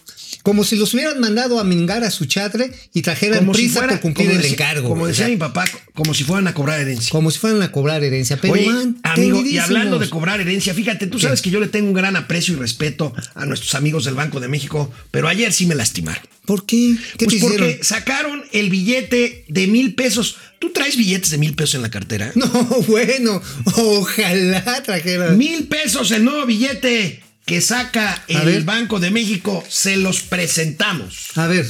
[0.44, 3.80] como si los hubieran mandado a mingar a su chatre y trajeran como si prisa
[3.80, 4.90] fuera, por cumplir el encargo.
[4.90, 7.12] Como decía O sea, mi papá, como si fueran a cobrar herencia.
[7.12, 8.38] como si fueran a cobrar herencia.
[8.40, 8.70] Pero Oye,
[9.04, 12.16] amigo, y hablando de cobrar herencia, fíjate, tú sabes que yo le tengo un gran
[12.16, 16.24] aprecio y respeto a nuestros amigos del Banco de México, pero ayer sí me lastimaron.
[16.46, 16.96] ¿Por qué?
[17.18, 17.84] ¿Qué Pues porque hicieron?
[17.84, 20.38] sacaron el billete de mil pesos.
[20.60, 22.32] ¿Tú traes billetes de mil pesos en la cartera?
[22.36, 22.48] No,
[22.88, 23.42] bueno,
[23.76, 25.38] ojalá trajeran.
[25.38, 28.64] Mil pesos el nuevo billete que saca el ver.
[28.64, 29.64] Banco de México.
[29.68, 31.38] Se los presentamos.
[31.38, 31.66] A ver,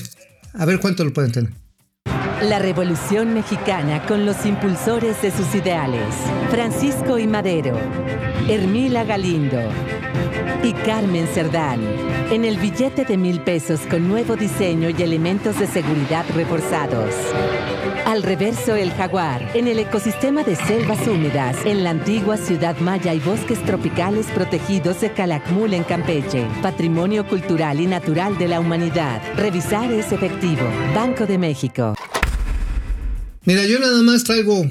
[0.53, 1.51] a ver cuánto lo pueden tener.
[2.41, 6.13] La Revolución Mexicana con los impulsores de sus ideales.
[6.49, 7.77] Francisco y Madero.
[8.47, 9.59] Hermila Galindo.
[10.63, 11.79] Y Carmen Cerdán.
[12.31, 17.13] En el billete de mil pesos con nuevo diseño y elementos de seguridad reforzados.
[18.05, 23.13] Al reverso el jaguar, en el ecosistema de selvas húmedas, en la antigua ciudad maya
[23.13, 26.47] y bosques tropicales protegidos de Calakmul en Campeche.
[26.61, 29.21] Patrimonio cultural y natural de la humanidad.
[29.35, 30.63] Revisar es efectivo.
[30.95, 31.95] Banco de México.
[33.43, 34.65] Mira, yo nada más traigo,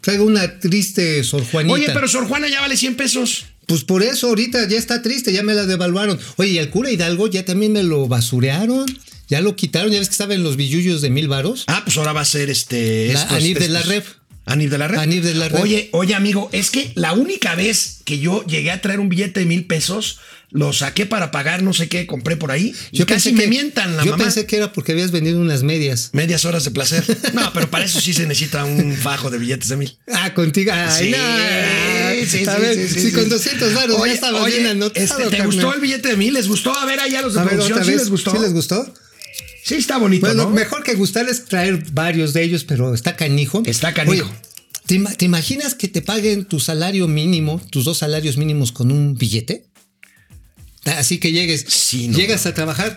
[0.00, 1.74] traigo una triste Sor Juanita.
[1.74, 3.46] Oye, pero Sor Juana ya vale 100 pesos.
[3.66, 6.18] Pues por eso ahorita ya está triste, ya me la devaluaron.
[6.36, 8.86] Oye, y al cura Hidalgo ya también me lo basurearon.
[9.28, 11.64] Ya lo quitaron, ya ves que estaba en los billullos de mil varos.
[11.66, 13.08] Ah, pues ahora va a ser este.
[13.12, 14.04] La estos- Anir de la Rev.
[14.48, 14.98] Anir de la Red.
[15.00, 15.60] Anir de la Red.
[15.60, 19.40] Oye, oye, amigo, es que la única vez que yo llegué a traer un billete
[19.40, 20.20] de mil pesos,
[20.52, 22.72] lo saqué para pagar no sé qué, compré por ahí.
[22.92, 24.22] Y casi me mientan la yo mamá.
[24.22, 26.10] pensé que era porque habías vendido unas medias.
[26.12, 27.02] Medias horas de placer.
[27.34, 29.98] No, pero para eso sí se necesita un fajo de billetes de mil.
[30.12, 30.70] Ah, contigo.
[30.72, 31.16] Ay, Sí, no.
[32.26, 35.04] Sí, a sí, ver, sí, sí, si con 200 varos ya estaba oye, bien anotado.
[35.04, 35.46] este, ¿Te carnal.
[35.46, 36.34] gustó el billete de mil?
[36.34, 36.76] ¿Les gustó?
[36.76, 38.30] A ver, allá los de A producción, ¿sí les gustó?
[38.32, 38.94] ¿Sí les gustó?
[39.64, 40.50] Sí, está bonito, Bueno, ¿no?
[40.50, 43.62] mejor que gustarles traer varios de ellos, pero está canijo.
[43.66, 44.26] Está canijo.
[44.26, 44.34] Oye,
[44.86, 48.92] ¿te, ima- te imaginas que te paguen tu salario mínimo, tus dos salarios mínimos con
[48.92, 49.66] un billete?
[50.84, 52.96] Así que llegues, Sí, no, llegas a trabajar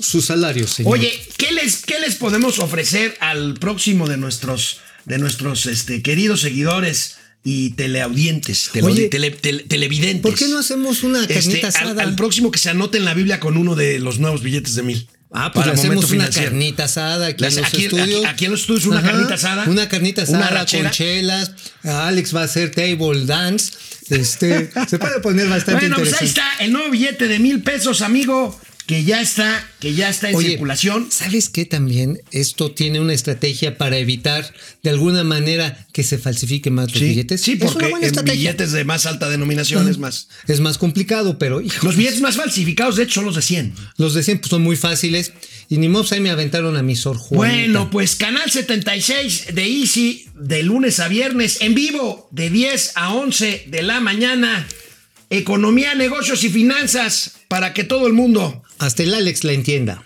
[0.00, 0.94] su salario, señor.
[0.94, 6.40] Oye, ¿qué les, ¿qué les podemos ofrecer al próximo de nuestros, de nuestros este, queridos
[6.40, 7.16] seguidores
[7.48, 10.20] y teleaudientes, tele- Oye, tele- tele- televidentes?
[10.20, 12.02] ¿por qué no hacemos una Este, carnita asada?
[12.02, 14.82] al próximo que se anote en la Biblia con uno de los nuevos billetes de
[14.82, 15.08] mil.
[15.30, 18.08] Ah, pues Para le hacemos una carnita asada aquí en los aquí- estudios.
[18.08, 20.82] aquí- aquí en los estudios una carnita asada, Una carnita una asada arrachera.
[20.84, 21.52] con chelas.
[21.84, 23.72] Alex va a hacer table dance.
[24.10, 26.40] Este, se puede poner bastante Bueno, pues ahí interesante.
[26.58, 30.36] está el nuevo billete de mil pesos, amigo, que ya está, que ya está en
[30.36, 31.08] Oye, circulación.
[31.10, 32.20] ¿Sabes qué también?
[32.30, 37.08] Esto tiene una estrategia para evitar de alguna manera que se falsifiquen más los Sí,
[37.08, 37.40] billetes.
[37.40, 38.52] sí, porque en estrategia.
[38.52, 40.28] billetes de más alta denominación es más.
[40.46, 43.74] Es más complicado, pero Los billetes más falsificados, de hecho, son los de 100.
[43.96, 45.32] los de 100 pues, son muy fáciles.
[45.68, 47.56] Y ni modo, ahí me aventaron a mi Sor Juanita.
[47.56, 53.12] Bueno, pues Canal 76 de Easy de lunes a viernes en vivo de 10 a
[53.14, 54.64] 11 de la mañana.
[55.28, 58.62] Economía, negocios y finanzas para que todo el mundo.
[58.78, 60.02] Hasta el Alex la entienda.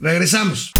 [0.00, 0.70] Regresamos.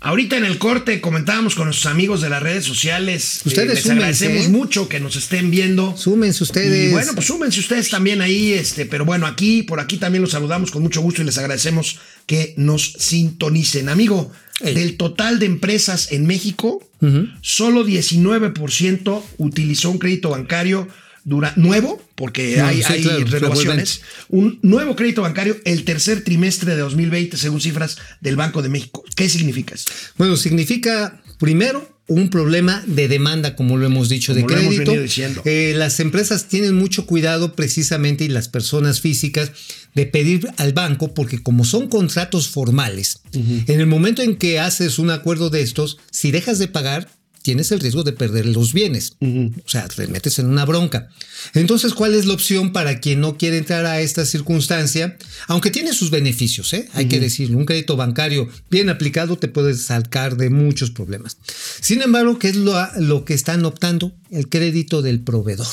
[0.00, 3.38] Ahorita en el corte comentábamos con nuestros amigos de las redes sociales.
[3.38, 4.48] Eh, Ustedes les súmense, agradecemos ¿eh?
[4.50, 5.96] mucho que nos estén viendo.
[5.96, 6.90] Súmense ustedes.
[6.90, 10.30] Y bueno, pues súmense ustedes también ahí, este, pero bueno, aquí, por aquí también los
[10.30, 13.88] saludamos con mucho gusto y les agradecemos que nos sintonicen.
[13.88, 14.74] Amigo, Ey.
[14.74, 16.88] del total de empresas en México,
[17.40, 20.88] solo 19% utilizó un crédito bancario
[21.26, 26.22] dura, nuevo, porque No, hay, sí, hay claro, renovaciones, un nuevo crédito bancario el tercer
[26.22, 29.04] trimestre de 2020, según cifras del Banco de México.
[29.16, 29.92] ¿Qué significa esto?
[30.16, 34.94] Bueno, significa primero un problema de demanda, como lo hemos dicho, Como de crédito.
[35.44, 39.50] Eh, las empresas tienen mucho cuidado precisamente y las personas físicas
[39.96, 45.00] de pedir al banco porque como son contratos formales, en el momento en que haces
[45.00, 47.08] un acuerdo de estos, si dejas de pagar,
[47.46, 49.12] tienes el riesgo de perder los bienes.
[49.20, 51.10] O sea, te metes en una bronca.
[51.54, 55.16] Entonces, ¿cuál es la opción para quien no quiere entrar a esta circunstancia?
[55.46, 56.88] Aunque tiene sus beneficios, ¿eh?
[56.92, 57.56] hay que decirlo.
[57.56, 61.36] Un crédito bancario bien aplicado te puede sacar de muchos problemas.
[61.80, 64.12] Sin embargo, ¿qué es lo, lo que están optando?
[64.32, 65.68] El crédito del proveedor.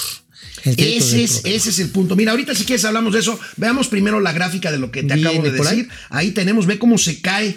[0.64, 1.42] Ese es, proveedor.
[1.56, 2.16] ese es el punto.
[2.16, 3.40] Mira, ahorita si quieres hablamos de eso.
[3.58, 5.78] Veamos primero la gráfica de lo que te Viene acabo de por ahí.
[5.78, 5.92] decir.
[6.12, 6.32] Ahí.
[6.34, 7.56] tenemos, ve cómo se cae.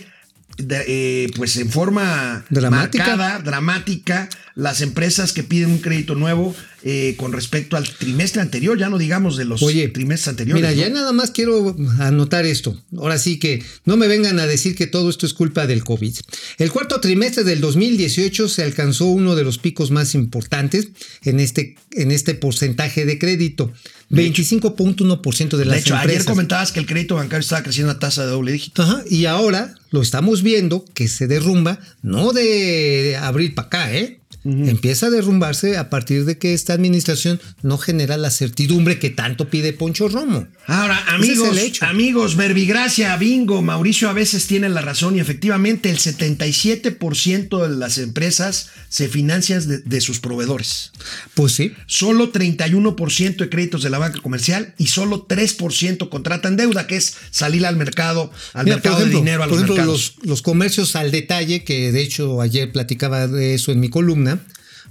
[0.59, 3.07] Eh, pues en forma Dramática.
[3.07, 8.79] marcada, dramática, las empresas que piden un crédito nuevo eh, con respecto al trimestre anterior,
[8.79, 10.62] ya no digamos de los Oye, trimestres anteriores.
[10.62, 12.81] Mira, ya nada más quiero anotar esto.
[12.97, 16.14] Ahora sí que no me vengan a decir que todo esto es culpa del COVID.
[16.59, 20.88] El cuarto trimestre del 2018 se alcanzó uno de los picos más importantes
[21.23, 23.73] en este, en este porcentaje de crédito.
[24.11, 26.27] 25.1% de las De hecho, ayer empresas.
[26.27, 28.83] comentabas que el crédito bancario estaba creciendo a tasa de doble dígito.
[28.83, 34.21] Ajá, y ahora lo estamos viendo que se derrumba, no de abril para acá, ¿eh?
[34.45, 39.51] Empieza a derrumbarse a partir de que esta administración no genera la certidumbre que tanto
[39.51, 40.47] pide Poncho Romo.
[40.68, 41.87] Ahora, Ese es amigos, el hecho.
[41.87, 47.98] amigos, Verbigracia, Bingo, Mauricio a veces tiene la razón y efectivamente el 77% de las
[47.98, 50.92] empresas se financian de, de sus proveedores.
[51.35, 51.72] Pues sí.
[51.87, 57.14] Solo 31% de créditos de la banca comercial y solo 3% contratan deuda, que es
[57.31, 60.14] salir al mercado, al Mira, mercado de dinero, a los por ejemplo, mercados.
[60.18, 64.40] los, los comercios al detalle, que de hecho ayer platicaba de eso en mi columna.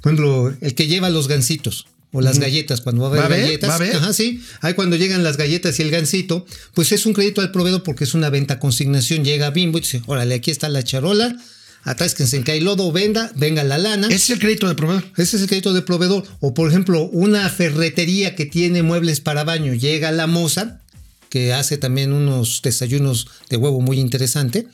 [0.01, 3.69] Por ejemplo, el que lleva los gancitos o las galletas, cuando va a haber galletas.
[3.69, 3.95] ¿Va a haber?
[3.97, 4.41] Ajá, sí.
[4.61, 8.05] Ahí cuando llegan las galletas y el gancito, pues es un crédito al proveedor porque
[8.05, 9.25] es una venta consignación.
[9.25, 11.35] Llega Bimbo y dice, órale, aquí está la charola,
[11.83, 14.07] atásquense en que hay lodo, venda, venga la lana.
[14.07, 15.03] Ese es el crédito de proveedor.
[15.17, 16.23] Ese es el crédito de proveedor.
[16.39, 20.83] O por ejemplo, una ferretería que tiene muebles para baño, llega la moza,
[21.35, 24.69] que hace también unos desayunos de huevo muy interesante.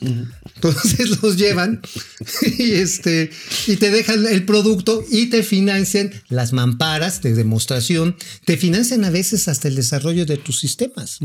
[0.54, 1.82] Entonces los llevan
[2.56, 3.30] y, este,
[3.66, 9.10] y te dejan el producto y te financian las mamparas de demostración, te financian a
[9.10, 11.18] veces hasta el desarrollo de tus sistemas.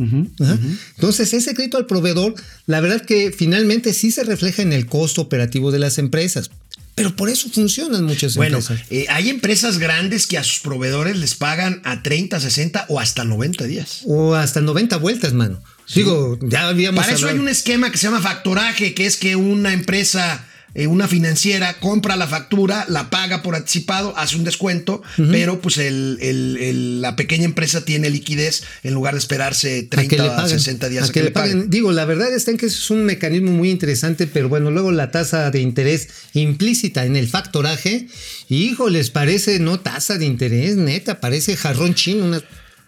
[0.95, 2.33] Entonces ese crédito al proveedor,
[2.65, 6.49] la verdad que finalmente sí se refleja en el costo operativo de las empresas.
[6.97, 8.87] Pero por eso funcionan muchas Bueno, empresas.
[8.89, 13.23] eh, hay empresas grandes que a sus proveedores les pagan a 30, 60 o hasta
[13.23, 14.01] 90 días.
[14.05, 15.61] O hasta 90 vueltas, mano.
[15.93, 19.35] Digo, ya habíamos Para eso hay un esquema que se llama factoraje, que es que
[19.35, 20.43] una empresa,
[20.77, 25.77] eh, una financiera, compra la factura, la paga por anticipado, hace un descuento, pero pues
[25.79, 30.15] el- el- el- la pequeña empresa tiene liquidez en lugar de esperarse a que 30
[30.23, 31.69] le a paguen, 60 días a que le paguen.
[31.69, 35.11] Digo, la verdad está en que es un mecanismo muy interesante, pero bueno, luego la
[35.11, 38.07] tasa de interés implícita en el factoraje,
[38.47, 42.43] hijo, les parece no tasa de interés, neta, parece jarrón chino, unas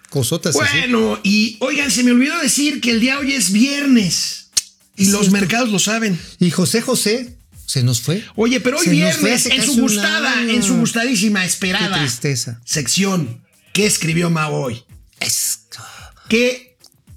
[0.09, 0.77] cosotas así.
[0.79, 4.49] Bueno, y oigan, se me olvidó decir que el día hoy es viernes
[4.95, 6.19] y los mercados lo saben.
[6.39, 7.35] Y José José
[7.69, 8.23] se nos fue.
[8.35, 12.59] Oye, pero hoy Se viernes, en su gustada, en su gustadísima, esperada Qué tristeza.
[12.65, 14.83] sección, ¿qué escribió Mao hoy?
[16.29, 16.75] ¿Qué,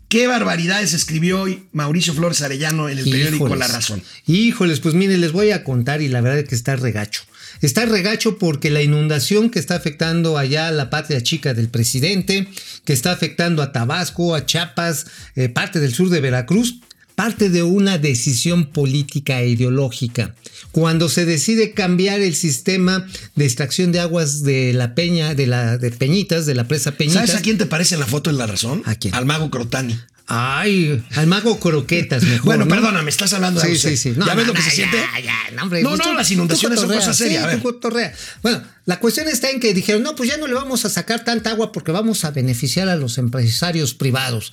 [0.08, 3.56] qué barbaridades escribió hoy Mauricio Flores Arellano en el periódico.
[3.56, 4.02] La Razón?
[4.26, 7.22] Híjoles, pues mire, les voy a contar y la verdad es que está regacho.
[7.62, 12.46] Está regacho porque la inundación que está afectando allá a la patria chica del presidente,
[12.84, 16.80] que está afectando a Tabasco, a Chiapas, eh, parte del sur de Veracruz,
[17.14, 20.34] parte de una decisión política e ideológica.
[20.70, 25.76] Cuando se decide cambiar el sistema de extracción de aguas de la peña, de la
[25.78, 27.26] de Peñitas, de la presa Peñitas.
[27.26, 28.82] ¿Sabes a quién te parece en la foto en La Razón?
[28.86, 29.14] ¿A quién?
[29.14, 29.98] Al mago Crotani.
[30.26, 32.44] Ay, al mago croquetas mejor.
[32.46, 32.70] Bueno, ¿no?
[32.74, 33.90] perdóname, estás hablando de Sí, José.
[33.90, 34.14] sí, sí.
[34.16, 34.96] No, ¿Ya ves no, lo que no, se siente?
[35.22, 37.56] ya, no, hombre, No, las inundaciones son cotorrea, cosa seria, sí, a ver.
[37.56, 38.14] tú cotorrea.
[38.40, 41.24] Bueno, la cuestión está en que dijeron, no, pues ya no le vamos a sacar
[41.24, 44.52] tanta agua porque vamos a beneficiar a los empresarios privados.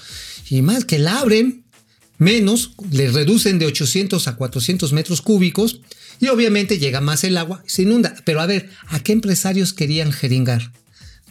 [0.49, 1.63] Y más que la abren,
[2.19, 5.81] menos, le reducen de 800 a 400 metros cúbicos
[6.21, 8.13] y obviamente llega más el agua y se inunda.
[8.25, 10.71] Pero a ver, ¿a qué empresarios querían jeringar?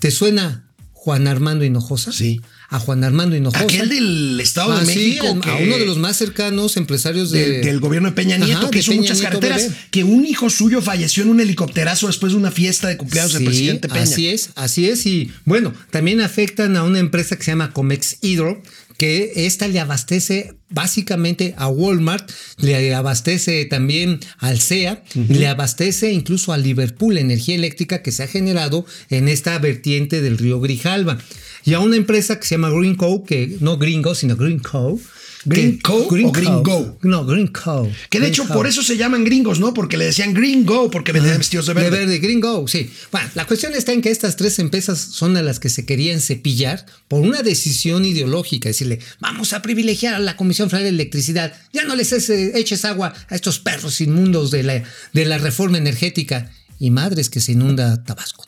[0.01, 2.11] ¿Te suena Juan Armando Hinojosa?
[2.13, 2.41] Sí.
[2.71, 3.65] A Juan Armando Hinojosa.
[3.65, 5.41] Aquel del Estado Ah, de sí, México.
[5.41, 8.45] que- a uno de los más cercanos empresarios de- del, del gobierno de Peña Ajá,
[8.45, 9.75] Nieto, que hizo Peña muchas Nieto carreteras, bebé.
[9.91, 13.45] que un hijo suyo falleció en un helicópterazo después de una fiesta de cumpleaños del
[13.45, 14.03] presidente Peña.
[14.03, 15.07] Así es, así es.
[15.07, 18.63] Y bueno, también afectan a una empresa que se llama Comex Hydro,
[18.99, 26.53] que esta le abastece básicamente a Walmart, le abastece también al CEA, le abastece incluso
[26.53, 31.19] a Liverpool, energía eléctrica que se ha generado en esta vertiente del río Grijalva.
[31.65, 35.01] Y a una empresa que se llama Green Co, que no Gringo, sino Green Co.
[35.49, 36.99] ¿Green que- Co o Green Go?
[37.03, 37.91] No, Green Co.
[38.11, 39.75] Que de Green hecho por eso se llaman gringos, ¿no?
[39.75, 41.91] Porque le decían Green Go, porque vendían vestidos de verde.
[41.91, 42.91] De verde, gringo, sí.
[43.11, 46.21] Bueno, la cuestión está en que estas tres empresas son a las que se querían
[46.21, 51.53] cepillar por una decisión ideológica, decirle, vamos a privilegiar a la Comisión Federal de Electricidad,
[51.73, 54.83] ya no les eches- eches agua a estos perros inmundos de la,
[55.13, 58.47] de la reforma energética y madres que se inunda Tabasco.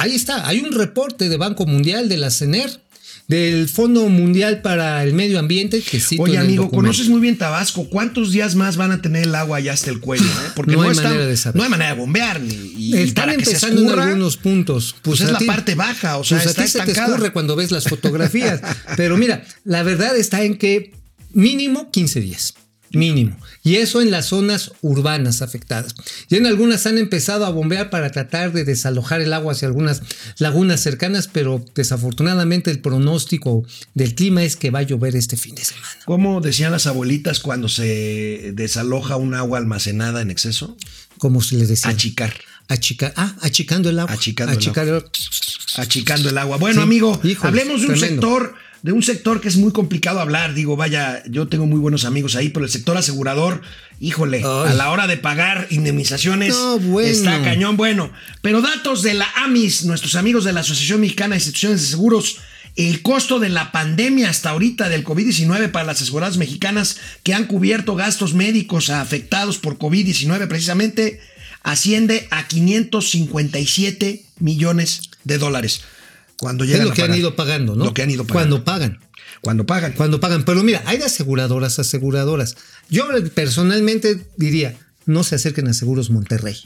[0.00, 2.70] Ahí está, hay un reporte de Banco Mundial, de la CENER,
[3.28, 7.88] del Fondo Mundial para el Medio Ambiente que cito Oye, amigo, conoces muy bien Tabasco.
[7.90, 10.24] ¿Cuántos días más van a tener el agua allá hasta el cuello?
[10.24, 10.50] eh?
[10.56, 11.56] Porque No hay está- manera de saber.
[11.56, 12.40] No hay manera de bombear.
[12.40, 14.96] Ni, y, y Están para que se empezando en algunos puntos.
[15.02, 17.54] Pues, es a la parte baja, o sea, pues a ti se te escurre cuando
[17.54, 18.60] ves las fotografías.
[18.96, 20.92] Pero mira, la verdad está en que
[21.34, 22.54] mínimo 15 días.
[22.92, 23.36] Mínimo.
[23.62, 25.94] Y eso en las zonas urbanas afectadas.
[26.30, 30.02] Y en algunas han empezado a bombear para tratar de desalojar el agua hacia algunas
[30.38, 35.54] lagunas cercanas, pero desafortunadamente el pronóstico del clima es que va a llover este fin
[35.54, 35.86] de semana.
[36.06, 40.76] ¿Cómo decían las abuelitas cuando se desaloja un agua almacenada en exceso?
[41.18, 41.90] Como se les decía.
[41.90, 42.34] Achicar.
[42.68, 43.12] Achicar.
[43.16, 44.12] Ah, achicando el agua.
[44.14, 45.02] Achicando el Achicar el-
[45.76, 46.56] achicando el agua.
[46.56, 48.22] Bueno, Sí, amigo, hablemos de un tremendo.
[48.22, 50.54] sector, de un sector que es muy complicado hablar.
[50.54, 53.62] Digo, vaya, yo tengo muy buenos amigos ahí, pero el sector asegurador,
[54.00, 54.70] híjole, Ay.
[54.70, 57.08] a la hora de pagar indemnizaciones No, bueno.
[57.08, 58.10] está cañón bueno.
[58.42, 62.38] Pero datos de la AMIS, nuestros amigos de la Asociación Mexicana de Instituciones de Seguros.
[62.76, 67.46] El costo de la pandemia hasta ahorita del COVID-19 para las aseguradoras mexicanas que han
[67.46, 71.20] cubierto gastos médicos afectados por COVID-19 precisamente
[71.64, 75.82] asciende a 557 millones de dólares.
[76.40, 77.84] Cuando Es llegan lo a que han ido pagando, ¿no?
[77.86, 78.62] Lo que han ido pagando.
[78.62, 79.00] Cuando pagan.
[79.40, 79.92] Cuando pagan.
[79.92, 80.44] Cuando pagan.
[80.44, 82.56] Pero mira, hay de aseguradoras, aseguradoras.
[82.90, 84.76] Yo personalmente diría,
[85.06, 86.56] no se acerquen a Seguros Monterrey.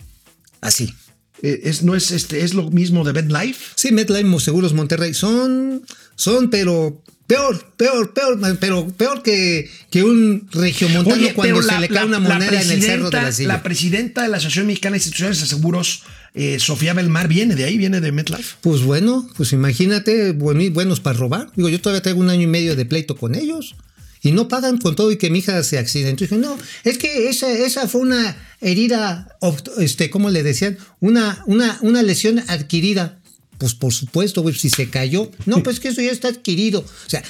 [0.61, 0.95] Así.
[1.43, 3.59] Eh, es, no es, este, es lo mismo de BetLife.
[3.75, 5.85] Sí, MetLife, Seguros Monterrey, son,
[6.17, 11.81] son, pero Peor, peor, peor, pero peor que, que un regiomontano Oye, cuando se la-
[11.81, 13.49] le cae la- una moneda en el cerro de la silla.
[13.49, 16.03] La presidenta de la Asociación Mexicana de Instituciones de Seguros,
[16.35, 18.57] eh, Sofía Belmar, viene de ahí, viene de MetLife.
[18.61, 21.51] Pues bueno, pues imagínate, buenos para robar.
[21.57, 23.75] Digo, yo todavía traigo un año y medio de pleito con ellos.
[24.23, 26.25] Y no pagan con todo y que mi hija se accidentó.
[26.25, 29.37] Y dije, no, es que esa, esa fue una herida,
[29.79, 30.79] este, ¿cómo le decían?
[31.01, 33.19] Una, una, una lesión adquirida.
[33.59, 35.31] Pues por supuesto, güey, si se cayó.
[35.45, 36.81] No, pues que eso ya está adquirido.
[36.81, 37.23] O sea,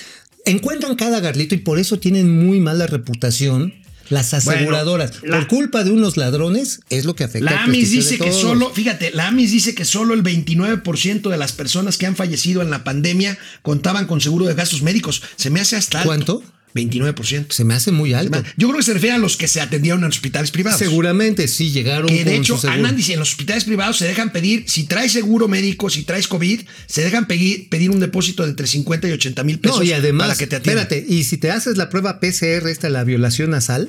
[0.45, 5.13] encuentran cada garlito y por eso tienen muy mala reputación las aseguradoras.
[5.23, 8.71] la- por culpa de unos ladrones es lo que afecta La AMIS dice que solo,
[8.71, 12.71] fíjate, la AMIS dice que solo el 29% de las personas que han fallecido en
[12.71, 15.23] la pandemia contaban con seguro de gastos médicos.
[15.37, 16.43] Se me hace hasta alto.
[16.73, 16.99] ¿Cuánto?
[16.99, 17.47] 29%.
[17.51, 18.43] Se me hace muy alto.
[18.57, 20.79] Yo creo que se refiere a los que se atendieron en hospitales privados.
[20.79, 24.65] Seguramente sí llegaron Que de con hecho, andan en los hospitales privados se dejan pedir,
[24.69, 28.67] si traes seguro médico, si traes COVID, se dejan pedir, pedir un depósito de entre
[28.67, 30.85] 50 y 80 mil pesos No, y además, para que te atiendan.
[30.85, 33.89] espérate, y si te haces la prueba PCR, esta, la violación nasal,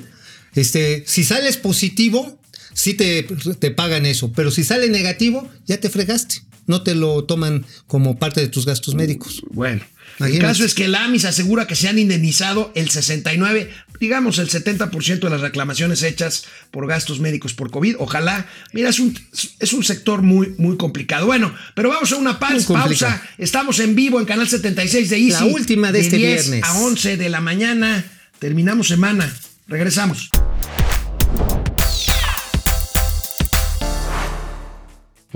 [0.54, 2.38] este, si sales positivo,
[2.72, 6.42] sí te, te pagan eso, pero si sale negativo, ya te fregaste.
[6.66, 9.42] No te lo toman como parte de tus gastos médicos.
[9.50, 9.82] Bueno,
[10.20, 14.48] el caso es que la AMIS asegura que se han indemnizado el 69, digamos el
[14.48, 17.96] 70% de las reclamaciones hechas por gastos médicos por COVID.
[17.98, 19.18] Ojalá, mira, es un,
[19.58, 21.26] es un sector muy, muy complicado.
[21.26, 23.22] Bueno, pero vamos a una pausa.
[23.38, 25.30] Estamos en vivo en Canal 76 de Easy.
[25.30, 26.64] La última de este 10 viernes.
[26.68, 28.04] A 11 de la mañana.
[28.38, 29.32] Terminamos semana.
[29.66, 30.30] Regresamos.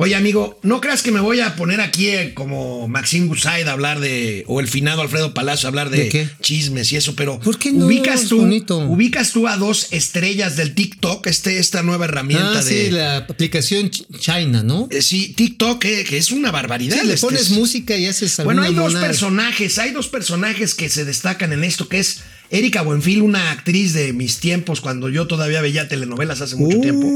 [0.01, 3.73] Oye, amigo, no creas que me voy a poner aquí eh, como Maxime Gusaid a
[3.73, 4.45] hablar de.
[4.47, 6.29] o el finado Alfredo Palacio a hablar de, ¿De qué?
[6.41, 7.41] chismes y eso, pero.
[7.41, 7.87] ¿Por qué no?
[7.87, 8.79] Ubicas tú, bonito.
[8.79, 12.85] ubicas tú a dos estrellas del TikTok, este, esta nueva herramienta Ah, de.
[12.87, 14.87] sí, la aplicación Ch- China, ¿no?
[14.93, 17.01] eh, sí, TikTok, eh, que es una barbaridad.
[17.01, 20.07] Sí, le este pones es- música y haces Bueno, hay dos mona- personajes, hay dos
[20.07, 22.21] personajes que se destacan en esto, que es
[22.51, 26.83] Erika Buenfil, una actriz de mis tiempos, cuando yo todavía veía telenovelas hace mucho Uy.
[26.83, 27.07] tiempo.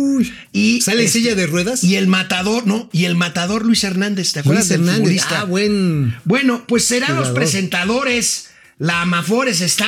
[0.52, 1.82] Y este, ¿Sale en silla de ruedas?
[1.84, 2.90] Y el matador, ¿no?
[2.92, 4.98] Y el matador Luis Hernández, ¿te acuerdas Luis Hernández.
[5.00, 5.40] futbolista?
[5.40, 6.14] Ah, buen.
[6.24, 8.48] Bueno, pues serán los presentadores.
[8.78, 9.86] La Amafores está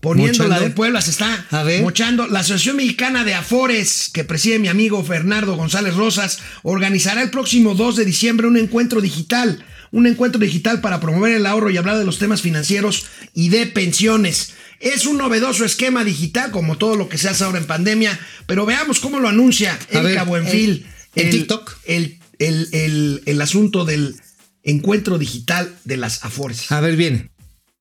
[0.00, 0.68] poniendo la ¿Mochando?
[0.68, 1.82] de Puebla, se está A ver.
[1.82, 2.26] mochando.
[2.28, 7.74] La Asociación Mexicana de Afores, que preside mi amigo Fernando González Rosas, organizará el próximo
[7.74, 9.64] 2 de diciembre un encuentro digital.
[9.90, 13.66] Un encuentro digital para promover el ahorro y hablar de los temas financieros y de
[13.66, 14.52] pensiones.
[14.80, 18.64] Es un novedoso esquema digital, como todo lo que se hace ahora en pandemia, pero
[18.66, 20.86] veamos cómo lo anuncia Erika Buenfil.
[21.14, 21.76] en- en el- TikTok.
[21.86, 24.14] El, el, el, el asunto del
[24.62, 26.70] encuentro digital de las Afores.
[26.70, 27.30] A ver, viene.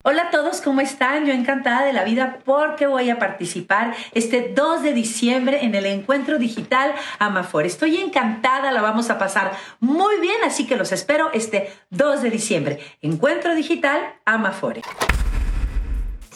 [0.09, 1.25] Hola a todos, ¿cómo están?
[1.25, 5.85] Yo encantada de la vida porque voy a participar este 2 de diciembre en el
[5.85, 7.65] encuentro digital Amafor.
[7.65, 9.51] Estoy encantada, la vamos a pasar
[9.81, 12.79] muy bien, así que los espero este 2 de diciembre.
[13.01, 14.81] Encuentro digital Amafore.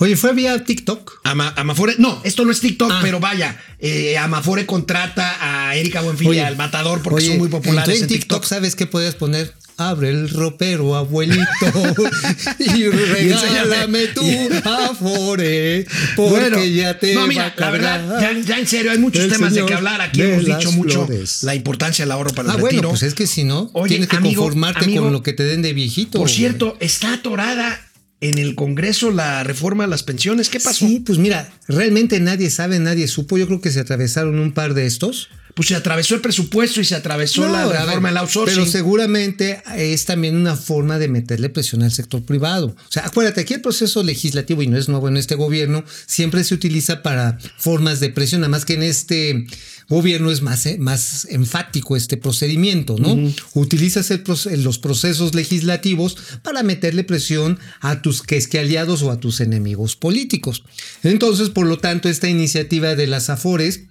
[0.03, 1.21] Oye, ¿fue vía TikTok?
[1.23, 2.99] Ama- Amafore, no, esto no es TikTok, Ah.
[3.03, 5.37] pero vaya, eh, Amafore contrata
[5.69, 8.39] a Erika Buenfil y al Matador porque oye, son muy populares en en TikTok.
[8.41, 9.53] TikTok, ¿sabes qué podías poner?
[9.77, 11.45] Abre el ropero, abuelito,
[12.59, 14.21] y regálame tu
[14.63, 15.85] afore,
[16.15, 18.97] porque Bueno, ya te no, va mira, a la verdad, ya, ya en serio, hay
[18.97, 20.01] muchos el temas de que hablar.
[20.01, 21.43] Aquí hemos dicho mucho flores.
[21.43, 22.71] la importancia del ahorro para el Ah, retiro.
[22.73, 25.33] bueno, pues es que si no, Oye, tienes que amigo, conformarte amigo, con lo que
[25.33, 26.17] te den de viejito.
[26.19, 27.79] Por cierto, está atorada
[28.21, 30.49] en el Congreso la reforma de las pensiones.
[30.49, 30.87] ¿Qué pasó?
[30.87, 33.37] Sí, pues mira, realmente nadie sabe, nadie supo.
[33.37, 35.29] Yo creo que se atravesaron un par de estos.
[35.53, 38.55] Pues se atravesó el presupuesto y se atravesó No, la a ver, reforma del outsourcing.
[38.57, 42.67] Pero seguramente es también una forma de meterle presión al sector privado.
[42.67, 46.43] O sea, acuérdate, aquí el proceso legislativo, y no es nuevo en este gobierno, siempre
[46.43, 49.45] se utiliza para formas de presión, nada más que en este
[49.89, 53.33] gobierno es más, eh, más enfático este procedimiento, ¿no?
[53.53, 59.01] Utilizas el proce- los procesos legislativos para meterle presión a tus que es que aliados
[59.01, 60.63] o a tus enemigos políticos.
[61.03, 63.81] Entonces, por lo tanto, esta iniciativa de las AFORES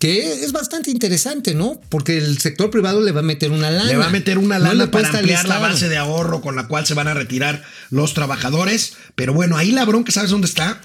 [0.00, 1.78] que es bastante interesante, ¿no?
[1.90, 3.84] Porque el sector privado le va a meter una lana.
[3.84, 6.86] Le va a meter una lana para ampliar la base de ahorro con la cual
[6.86, 8.94] se van a retirar los trabajadores.
[9.14, 10.80] Pero bueno, ahí la bronca, ¿sabes dónde está?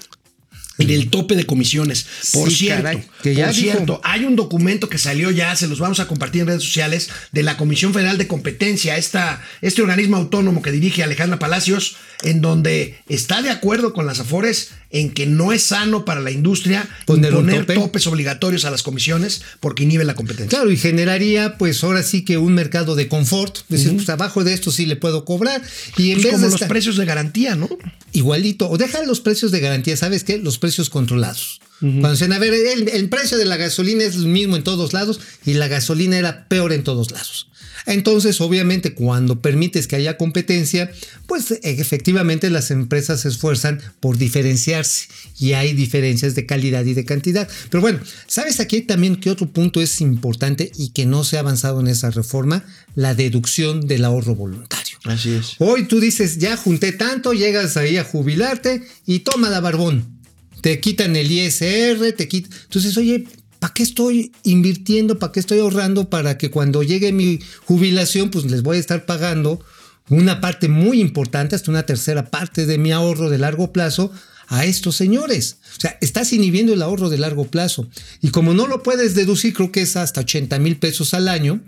[0.78, 2.06] En el tope de comisiones.
[2.32, 3.72] Por Sí, cierto, caray, que ya por dijo.
[3.72, 7.08] cierto, hay un documento que salió ya, se los vamos a compartir en redes sociales,
[7.32, 12.40] de la Comisión Federal de Competencia, esta, este organismo autónomo que dirige Alejandra Palacios, en
[12.40, 16.88] donde está de acuerdo con las AFORES en que no es sano para la industria
[17.06, 17.74] Poner tope.
[17.74, 20.58] topes obligatorios a las comisiones porque inhibe la competencia.
[20.58, 23.58] Claro, y generaría, pues ahora sí que un mercado de confort.
[23.58, 25.60] Es decir, pues abajo de esto sí le puedo cobrar.
[25.98, 27.68] Y en Pues vez como de los estar- precios de garantía, ¿no?
[28.16, 30.38] Igualito, o deja los precios de garantía, ¿sabes qué?
[30.38, 31.60] Los precios controlados.
[31.78, 34.94] Cuando dicen, a ver, el, el precio de la gasolina es el mismo en todos
[34.94, 37.48] lados y la gasolina era peor en todos lados.
[37.86, 40.90] Entonces, obviamente, cuando permites que haya competencia,
[41.26, 45.08] pues efectivamente las empresas se esfuerzan por diferenciarse
[45.38, 47.48] y hay diferencias de calidad y de cantidad.
[47.70, 51.40] Pero bueno, ¿sabes aquí también que otro punto es importante y que no se ha
[51.40, 52.64] avanzado en esa reforma?
[52.94, 54.98] La deducción del ahorro voluntario.
[55.04, 55.54] Así es.
[55.58, 60.16] Hoy tú dices, ya junté tanto, llegas ahí a jubilarte y toma la barbón.
[60.60, 62.50] Te quitan el ISR, te quitan...
[62.64, 63.26] Entonces, oye,
[63.58, 65.18] ¿para qué estoy invirtiendo?
[65.18, 66.10] ¿Para qué estoy ahorrando?
[66.10, 69.60] Para que cuando llegue mi jubilación, pues les voy a estar pagando
[70.08, 74.12] una parte muy importante, hasta una tercera parte de mi ahorro de largo plazo
[74.48, 75.58] a estos señores.
[75.76, 77.88] O sea, estás inhibiendo el ahorro de largo plazo.
[78.22, 81.62] Y como no lo puedes deducir, creo que es hasta 80 mil pesos al año,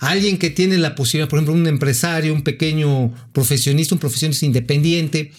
[0.00, 5.32] alguien que tiene la posibilidad, por ejemplo, un empresario, un pequeño profesionista, un profesionista independiente,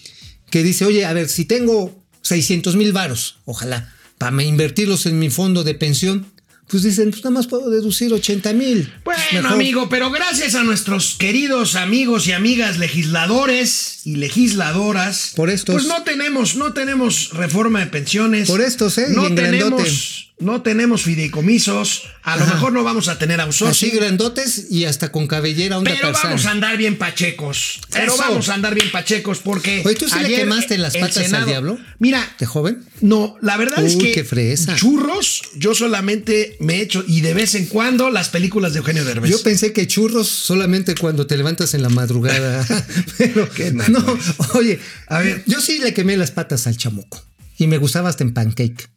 [0.49, 5.31] que dice, oye, a ver, si tengo 600 mil varos, ojalá, para invertirlos en mi
[5.31, 6.27] fondo de pensión,
[6.69, 8.93] pues dicen, pues nada más puedo deducir 80 mil.
[9.03, 15.33] Bueno, amigo, pero gracias a nuestros queridos amigos y amigas legisladores y legisladoras.
[15.35, 15.73] Por estos.
[15.73, 18.47] Pues no tenemos, no tenemos reforma de pensiones.
[18.47, 19.07] Por estos, ¿eh?
[19.09, 22.03] No tenemos, no tenemos fideicomisos.
[22.23, 23.91] A lo mejor no vamos a tener Así outsourcing.
[23.95, 27.79] grandotes y hasta con cabellera onda Pero vamos a andar bien pachecos.
[27.91, 28.21] Pero Eso.
[28.21, 29.81] vamos a andar bien pachecos porque.
[29.85, 31.77] Oye, ¿tú sí le quemaste las patas al diablo?
[31.99, 32.83] Mira, ¿De joven?
[33.01, 34.75] no, la verdad es Uy, que qué fresa.
[34.75, 39.05] churros, yo solamente me he hecho y de vez en cuando las películas de Eugenio
[39.05, 39.31] Derbez.
[39.31, 42.65] Yo pensé que churros solamente cuando te levantas en la madrugada.
[43.17, 44.19] Pero Qué naco no,
[44.53, 45.43] oye, A ver.
[45.47, 47.23] yo sí le quemé las patas al chamuco
[47.57, 48.89] y me gustaba hasta en pancake.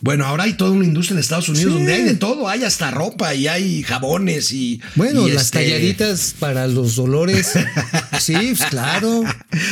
[0.00, 1.78] Bueno, ahora hay toda una industria en Estados Unidos Sí.
[1.78, 5.58] donde hay de todo, hay hasta ropa y hay jabones y Bueno, y las este-
[5.64, 7.52] talladitas para los dolores.
[8.20, 9.22] sí, pues, claro.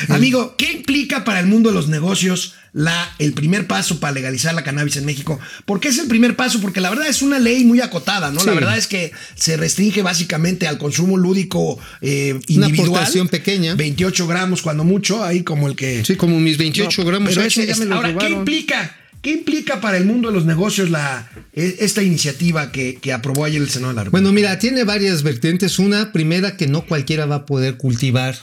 [0.09, 4.53] Amigo, ¿qué implica para el mundo de los negocios la, el primer paso para legalizar
[4.55, 5.39] la cannabis en México?
[5.65, 6.61] ¿Por qué es el primer paso?
[6.61, 8.43] Porque la verdad es una ley muy acotada, ¿no?
[8.45, 12.89] La verdad es que se restringe básicamente al consumo lúdico eh, Una individual.
[12.89, 13.75] aportación pequeña.
[13.77, 16.05] 28 gramos cuando mucho, ahí como el que...
[16.05, 17.29] Sí, como mis 28 No, gramos.
[17.31, 18.97] pero Ah, ya me ahora, ¿qué implica?
[19.27, 23.45] ¿Qué implica para el mundo de los negocios la, e- esta iniciativa que, que aprobó
[23.45, 24.23] ayer el Senado de la República?
[24.23, 25.81] Bueno, mira, tiene varias vertientes.
[25.81, 28.37] Una, primera, que no cualquiera va a poder cultivar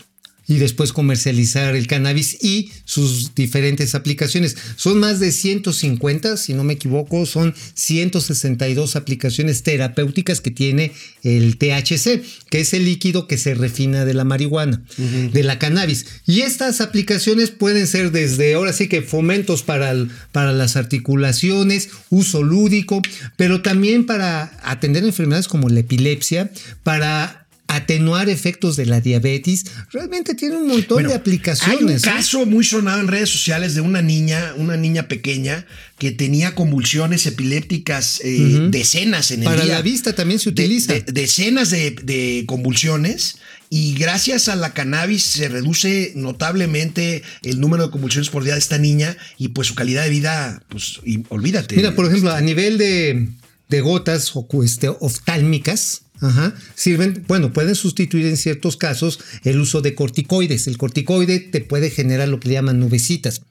[0.47, 4.55] y después comercializar el cannabis y sus diferentes aplicaciones.
[4.75, 10.91] Son más de 150, si no me equivoco, son 162 aplicaciones terapéuticas que tiene
[11.23, 16.05] el THC, que es el líquido que se refina de la marihuana, de la cannabis.
[16.27, 21.89] Y estas aplicaciones pueden ser desde, ahora sí que fomentos para, el- para las articulaciones,
[22.09, 23.01] uso lúdico,
[23.37, 26.51] pero también para atender enfermedades como la epilepsia,
[26.83, 27.42] para
[27.75, 29.65] atenuar efectos de la diabetes.
[29.91, 32.03] Realmente tiene un montón Bueno, de Hay un aplicaciones.
[32.03, 32.05] ¿eh?
[32.09, 35.65] caso muy sonado en redes sociales de una niña, una niña pequeña
[35.97, 39.75] que tenía convulsiones epilépticas eh, decenas en el Para día.
[39.75, 40.93] la vista también se De- utiliza.
[40.93, 43.37] de- decenas de, de convulsiones
[43.69, 48.59] y gracias a la cannabis se reduce notablemente el número de convulsiones por día de
[48.59, 51.75] esta niña y pues su calidad de vida, pues y- olvídate.
[51.75, 53.29] Mira, por ejemplo, a nivel de,
[53.69, 59.81] de gotas o este, oftálmicas, ajá, sirven, bueno, pueden sustituir en ciertos casos el uso
[59.81, 60.67] de corticoides.
[60.67, 63.41] El corticoide te puede generar lo que le llaman nubecitas.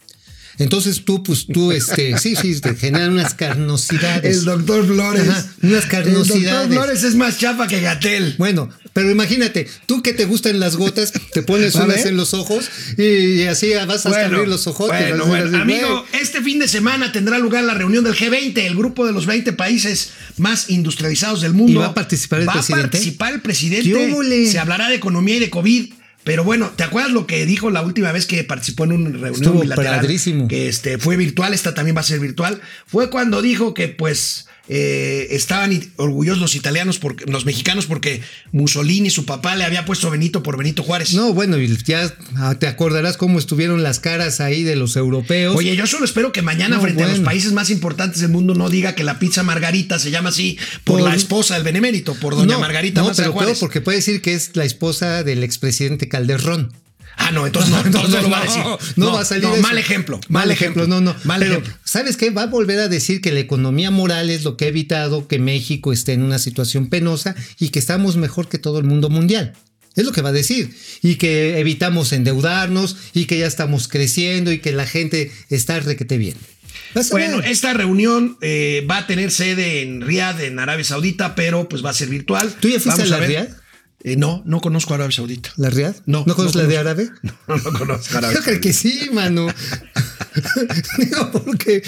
[0.58, 4.38] Entonces tú, pues tú, este, sí, sí, te generan unas carnosidades.
[4.38, 5.28] el doctor Flores.
[5.28, 6.68] Ajá, unas El carnosidades.
[6.68, 8.34] doctor Flores es más chapa que Gatel.
[8.38, 12.68] Bueno, pero imagínate, tú que te gustan las gotas, te pones unas en los ojos
[12.98, 14.88] y, así vas a abrir los ojos.
[14.88, 15.58] Bueno, bueno.
[15.58, 19.26] Amigo, este fin de semana tendrá lugar la reunión del G20, el grupo de los
[19.26, 21.72] 20 países más industrializados del mundo.
[21.72, 22.86] ¿Y va a participar el Va presidente?
[22.86, 24.50] a participar el presidente.
[24.50, 25.92] Se hablará de economía y de COVID.
[26.24, 29.32] Pero bueno, ¿te acuerdas lo que dijo la última vez que participó en una reunión
[29.34, 30.06] Estuvo bilateral?
[30.48, 32.60] Que este, fue virtual, esta también va a ser virtual.
[32.86, 39.10] Fue cuando dijo que pues eh, estaban orgullosos los italianos, porque, los mexicanos, porque Mussolini,
[39.10, 41.12] su papá, le había puesto Benito por Benito Juárez.
[41.12, 45.54] No, bueno, ya ah, te acordarás cómo estuvieron las caras ahí de los europeos.
[45.54, 48.54] Oye, yo solo espero que mañana, No, frente a los países más importantes del mundo,
[48.54, 52.14] no diga que la pizza Margarita se llama así por, Por- la esposa del benemérito,
[52.14, 53.58] por doña no, Margarita no, Maza pero Juárez.
[53.58, 56.72] peor, porque puede decir que es la esposa del expresidente Calderón.
[57.16, 58.62] Ah, no, entonces no, entonces no lo va a decir.
[58.96, 59.62] No, va a salir no, eso.
[59.62, 60.20] mal ejemplo.
[60.28, 61.14] Mal ejemplo, no, no.
[61.24, 61.74] Mal Pero, ejemplo.
[61.84, 62.30] ¿sabes qué?
[62.30, 65.38] Va a volver a decir que la economía moral es lo que ha evitado que
[65.38, 69.54] México esté en una situación penosa y que estamos mejor que todo el mundo mundial.
[69.94, 70.74] Es lo que va a decir.
[71.02, 76.16] Y que evitamos endeudarnos y que ya estamos creciendo y que la gente está requete
[76.16, 76.36] bien.
[77.10, 77.46] Bueno, ver.
[77.50, 81.90] esta reunión eh, va a tener sede en Riad, en Arabia Saudita, pero pues va
[81.90, 82.54] a ser virtual.
[82.60, 83.61] ¿Tú ya fuiste Vamos a la ver.
[84.04, 85.50] Eh, no, no conozco Arabia Saudita.
[85.56, 85.94] ¿La Riad?
[86.06, 86.24] No.
[86.26, 87.10] ¿No conoces la de árabe?
[87.22, 89.46] No, no conozco Arabia Yo creo que sí, mano.
[90.98, 91.82] digo, porque,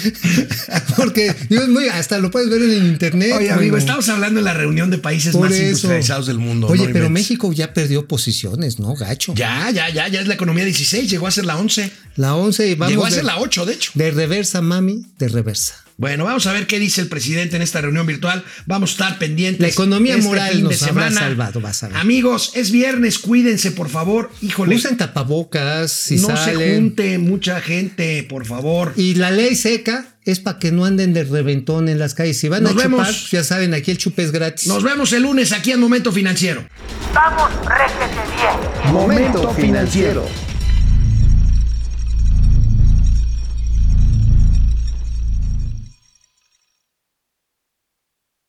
[0.95, 3.33] porque digo, es muy, hasta lo puedes ver en internet.
[3.37, 5.63] Oye, amigo, estamos hablando de la reunión de países Por más eso.
[5.63, 6.67] industrializados del mundo.
[6.67, 7.09] Oye, no pero.
[7.09, 8.95] México ya perdió posiciones, ¿no?
[8.95, 9.33] Gacho.
[9.35, 11.91] Ya, ya, ya, ya es la economía 16, llegó a ser la 11.
[12.15, 13.91] La 11 y vamos llegó a ser la 8, de hecho.
[13.93, 15.84] de reversa, mami, de reversa.
[15.97, 18.43] Bueno, vamos a ver qué dice el presidente en esta reunión virtual.
[18.65, 19.61] Vamos a estar pendientes.
[19.61, 21.19] La economía este moral nos de habrá semana.
[21.21, 21.97] salvado, vas a ver.
[21.97, 24.29] Amigos, es viernes, cuídense, por favor.
[24.41, 28.91] Híjole, Usen tapabocas si no se junte mucha gente, por favor.
[28.97, 32.39] Y la ley seca es para que no anden de reventón en las calles.
[32.39, 33.31] Si van Nos a chupar, vemos.
[33.31, 34.67] ya saben, aquí el chupe es gratis.
[34.67, 36.67] Nos vemos el lunes aquí en Momento Financiero.
[37.13, 38.93] Vamos, réjete bien.
[38.93, 40.27] Momento financiero.